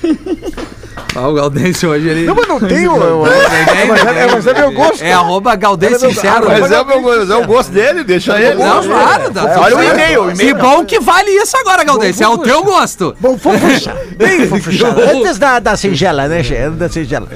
[1.14, 2.26] Ah, o Gaudêncio hoje ele.
[2.26, 3.26] Não, mas não tem o...
[3.26, 5.02] É, mas é- mas é meu gosto.
[5.02, 6.46] É arroba Gaudêncio Sincero.
[6.46, 8.62] Mas é o, meu, mas é o gosto dele, deixa ele.
[8.62, 9.30] Não, claro.
[9.32, 12.22] Tá Olha o e-mail, Que bom que vale isso agora, Gaudêncio.
[12.24, 13.16] É o teu gosto.
[13.18, 13.96] Bom, fofucha.
[14.16, 14.86] Bem fofucha.
[14.88, 16.56] Antes da, da singela, né, che?
[16.56, 17.26] Antes da singela.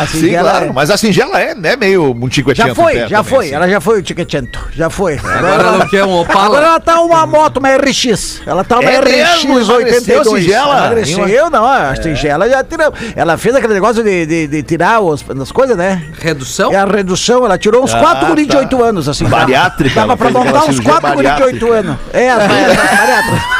[0.00, 0.50] A Sim, singela...
[0.50, 0.74] claro.
[0.74, 3.50] Mas a singela é, né, meio um tico Já foi, já foi.
[3.50, 4.58] Ela já foi o Tiquetento.
[4.72, 5.18] Já foi.
[5.22, 6.58] Agora ela quer um Agora Opala.
[6.58, 8.42] ela tá uma moto, uma RX.
[8.46, 9.74] Ela tá uma É RX mesmo?
[9.80, 10.26] Emagreceu 82.
[10.26, 10.78] a singela?
[10.86, 11.64] Emagreceu, não.
[11.66, 12.92] A singela já tirou.
[13.20, 16.02] Ela fez aquele negócio de, de, de tirar os, as coisas, né?
[16.22, 16.72] Redução?
[16.72, 18.58] E a redução, ela tirou uns Ah, 4 guris de tá.
[18.60, 19.26] 8 anos, assim.
[19.26, 21.76] Bariátrica, Dava pra montar uns cirurgia 4 guris de 8 bariátrica.
[21.76, 21.98] anos.
[22.14, 22.36] É, a
[22.96, 23.59] bariátrica.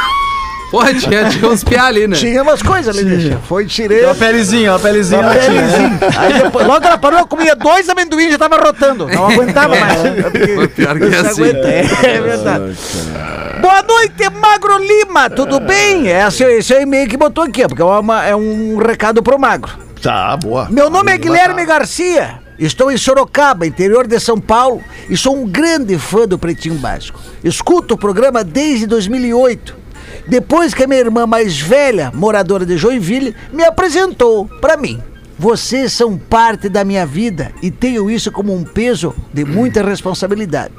[0.71, 2.15] Porra, tinha, tinha uns piá ali, né?
[2.15, 3.37] Tinha umas coisas ali, deixa.
[3.47, 4.05] Foi tirando.
[4.05, 5.19] Uma pelezinha, uma pelezinha.
[5.21, 5.99] Uma pelezinha.
[6.17, 9.05] Aí depois, logo ela parou, eu comia dois amendoins e já tava rotando.
[9.07, 9.99] Não aguentava mais.
[10.55, 11.41] Foi pior que assim.
[11.43, 11.67] aguenta.
[11.67, 12.77] É, é verdade.
[13.61, 15.29] Boa noite, Magro Lima.
[15.29, 16.07] Tudo bem?
[16.07, 19.21] Esse, esse é o e-mail que botou aqui, ó, porque é, uma- é um recado
[19.21, 19.71] pro Magro.
[20.01, 20.67] Tá, boa.
[20.69, 22.39] Meu nome é Guilherme Garcia.
[22.57, 27.19] Estou em Sorocaba, interior de São Paulo, e sou um grande fã do Pretinho Básico.
[27.43, 29.80] Escuto o programa desde 2008.
[30.27, 35.01] Depois que a minha irmã mais velha, moradora de Joinville, me apresentou para mim.
[35.37, 40.73] Vocês são parte da minha vida e tenho isso como um peso de muita responsabilidade.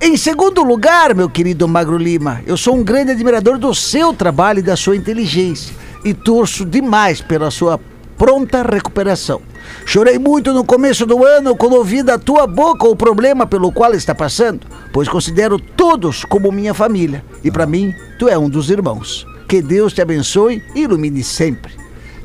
[0.00, 4.60] Em segundo lugar, meu querido Magro Lima, eu sou um grande admirador do seu trabalho
[4.60, 5.74] e da sua inteligência
[6.04, 7.80] e torço demais pela sua
[8.16, 9.42] pronta recuperação.
[9.84, 13.92] Chorei muito no começo do ano quando ouvi da tua boca o problema pelo qual
[13.92, 14.60] está passando,
[14.92, 19.26] pois considero todos como minha família e para mim tu é um dos irmãos.
[19.48, 21.72] Que Deus te abençoe e ilumine sempre.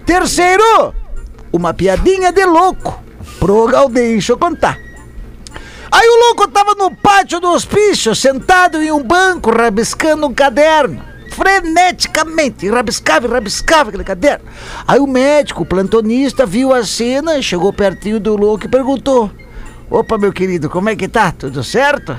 [0.06, 0.94] Terceiro,
[1.52, 3.02] uma piadinha de louco.
[3.40, 4.78] Pro Gaudêncio contar.
[5.92, 11.04] Aí o louco tava no pátio do hospício, sentado em um banco, rabiscando um caderno.
[11.32, 14.46] Freneticamente, rabiscava e rabiscava aquele caderno.
[14.88, 19.30] Aí o médico, o plantonista, viu a cena, chegou pertinho do louco e perguntou:
[19.90, 21.32] Opa, meu querido, como é que tá?
[21.32, 22.18] Tudo certo?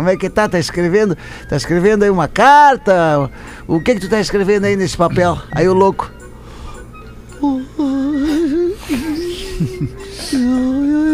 [0.00, 0.48] Como é que tá?
[0.48, 1.14] Tá escrevendo?
[1.46, 3.30] Tá escrevendo aí uma carta?
[3.68, 5.36] O que que tu tá escrevendo aí nesse papel?
[5.52, 6.10] Aí o louco.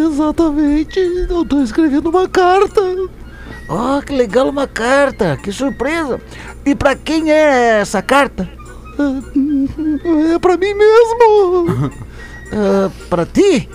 [0.06, 2.80] Exatamente, eu tô escrevendo uma carta.
[3.68, 6.20] Oh, que legal uma carta, que surpresa.
[6.64, 8.48] E pra quem é essa carta?
[10.32, 11.90] É pra mim mesmo.
[12.52, 13.68] Ah, pra ti?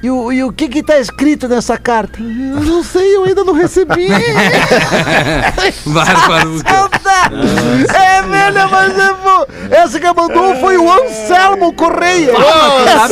[0.00, 2.20] E o, e o que que tá escrito nessa carta?
[2.20, 4.08] Eu não sei, eu ainda não recebi.
[5.86, 6.58] Bárbaro.
[6.58, 7.86] Saudade!
[7.94, 9.44] É velha, mas é bom.
[9.70, 12.32] Essa que mandou foi o Anselmo Correia.
[12.32, 13.08] Tá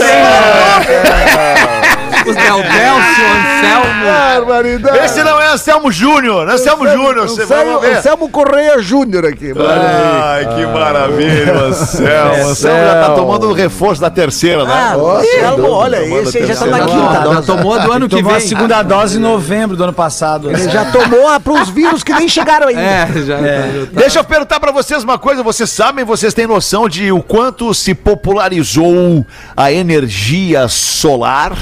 [2.30, 4.04] O Del Delcio, Anselmo.
[4.06, 4.98] Barbaridade.
[4.98, 7.96] Esse não é Anselmo Júnior, Anselmo Júnior, você vai Anselmo.
[7.96, 9.52] Anselmo Correia Júnior aqui.
[9.56, 12.48] Ai, que maravilha, Anselmo.
[12.50, 14.72] Anselmo já tá tomando o reforço da terceira, né?
[14.72, 17.20] Ah, Anselmo, olha, esse aí já tá na quinta.
[17.22, 18.46] tomou- já tomou a do ano que Tomou a vem.
[18.48, 20.50] segunda dose em novembro do ano passado.
[20.50, 22.80] Ele já tomou a pros vírus que nem chegaram ainda.
[22.80, 23.36] É, já.
[23.92, 27.72] Deixa eu perguntar pra vocês uma coisa, vocês sabem, vocês têm noção de o quanto
[27.74, 29.24] se popularizou
[29.56, 31.52] a energia solar?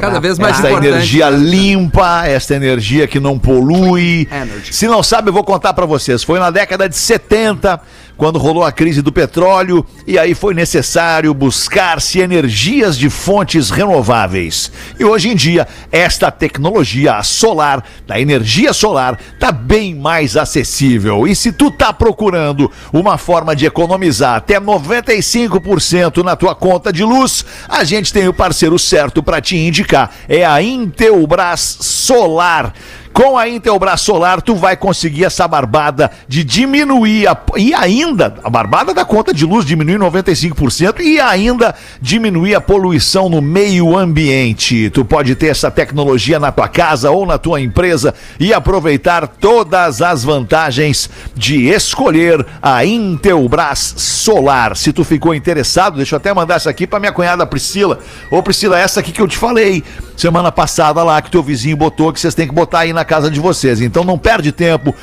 [0.00, 0.88] Cada vez mais esta importante.
[0.94, 4.28] energia limpa, esta energia que não polui.
[4.30, 4.74] Energy.
[4.74, 6.22] Se não sabe, eu vou contar pra vocês.
[6.22, 7.80] Foi na década de 70,
[8.20, 14.70] quando rolou a crise do petróleo, e aí foi necessário buscar-se energias de fontes renováveis.
[14.98, 21.26] E hoje em dia, esta tecnologia solar, da energia solar, tá bem mais acessível.
[21.26, 27.02] E se tu tá procurando uma forma de economizar até 95% na tua conta de
[27.02, 30.10] luz, a gente tem o parceiro certo para te indicar.
[30.28, 32.74] É a Intelbras Solar.
[33.12, 38.48] Com a Intelbras Solar, tu vai conseguir essa barbada de diminuir a, e ainda a
[38.48, 44.90] barbada da conta de luz diminuir 95% e ainda diminuir a poluição no meio ambiente.
[44.90, 50.00] Tu pode ter essa tecnologia na tua casa ou na tua empresa e aproveitar todas
[50.00, 54.76] as vantagens de escolher a Intelbras Solar.
[54.76, 57.98] Se tu ficou interessado, deixa eu até mandar essa aqui para minha cunhada Priscila.
[58.30, 59.82] Ô Priscila, essa aqui que eu te falei
[60.20, 63.30] semana passada lá que teu vizinho botou que vocês têm que botar aí na casa
[63.30, 63.80] de vocês.
[63.80, 64.94] Então não perde tempo.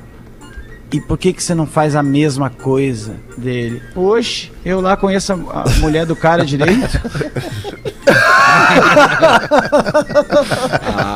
[0.92, 3.82] E por que que você não faz a mesma coisa dele?
[3.96, 7.00] Oxe, eu lá conheço a, mulher do cara direito.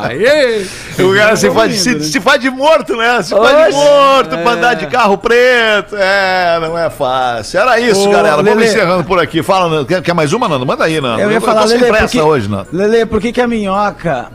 [0.02, 0.64] Aê!
[0.98, 3.22] O cara se faz, se, se faz de morto, né?
[3.22, 5.94] Se faz de morto pra andar de carro preto.
[5.94, 7.60] É, não é fácil.
[7.60, 8.36] Era isso, Ô, galera.
[8.36, 8.68] Vamos Lelê.
[8.68, 9.42] encerrando por aqui.
[9.42, 9.84] Fala.
[9.84, 10.64] Quer, quer mais uma, Nando?
[10.64, 11.20] Manda aí, Nando.
[11.20, 12.68] Eu ia falar, tô sem Lele, pressa porque, hoje, Nando.
[12.72, 14.30] Lele, por que que a minhoca...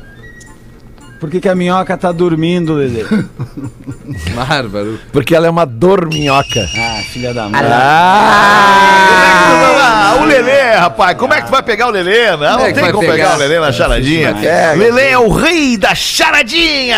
[1.21, 3.05] Por que que a minhoca tá dormindo, Lele?
[4.33, 4.99] Bárbaro.
[5.13, 6.67] Porque ela é uma dorminhoca.
[6.75, 7.61] Ah, filha da mãe.
[7.63, 8.81] Ah,
[10.15, 11.17] o Lelê, rapaz.
[11.17, 12.31] Como é que tu vai pegar o Lelê?
[12.37, 13.35] Não, Como é tem como pegar pegar?
[13.35, 14.29] o Lelê na charadinha.
[14.43, 16.97] É, Lelê é o rei da charadinha.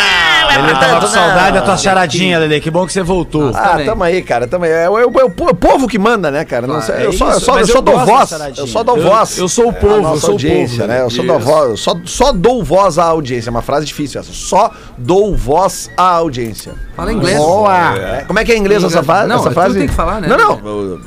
[0.57, 2.59] Ele tava com saudade da tua charadinha, Lele.
[2.61, 3.51] Que bom que você voltou.
[3.53, 4.47] Ah, tamo aí, cara.
[4.47, 4.72] Tamo aí.
[4.72, 6.68] É, o- é o- é o povo que manda, né, cara?
[6.68, 8.32] Não é eu só, eu só, só dou voz.
[8.57, 9.38] Eu só dou voz.
[9.38, 11.01] eu sou o povo, É eu sou o audiência, povo, né?
[11.01, 11.80] Eu só dou voz.
[11.80, 13.49] Só, só dou voz à audiência.
[13.49, 14.32] É uma frase difícil essa.
[14.34, 16.74] Só dou voz à audiência.
[16.95, 17.38] Fala inglês.
[17.38, 17.97] Boa!
[17.97, 19.80] É, Como é que é inglês essa, fa- Não, essa tu frase?
[19.80, 20.28] tem que falar, né?
[20.28, 20.57] Não, não.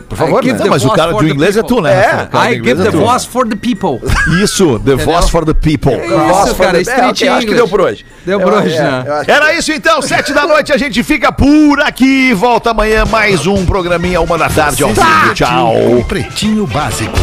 [0.08, 0.52] Por favor, né?
[0.52, 1.95] Não, mas o cara do inglês é tu, né?
[1.96, 2.10] É.
[2.10, 2.24] Rafa?
[2.26, 2.98] Do I give é the tu.
[2.98, 4.00] voice for the people.
[4.42, 5.92] Isso, the voice for the people.
[5.94, 8.04] Isso, cara, É, street ok, acho que deu por hoje.
[8.24, 9.04] Deu Eu- por hoje, é, né?
[9.26, 12.32] Era isso então, sete da noite a gente fica por aqui.
[12.34, 15.34] Volta amanhã mais um programinha, uma da tarde ao vivo.
[15.34, 15.74] Tchau.
[16.08, 17.14] Pretinho Básico.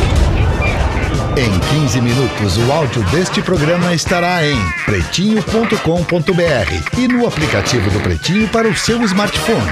[1.35, 4.55] Em 15 minutos, o áudio deste programa estará em
[4.85, 9.71] pretinho.com.br e no aplicativo do Pretinho para o seu smartphone.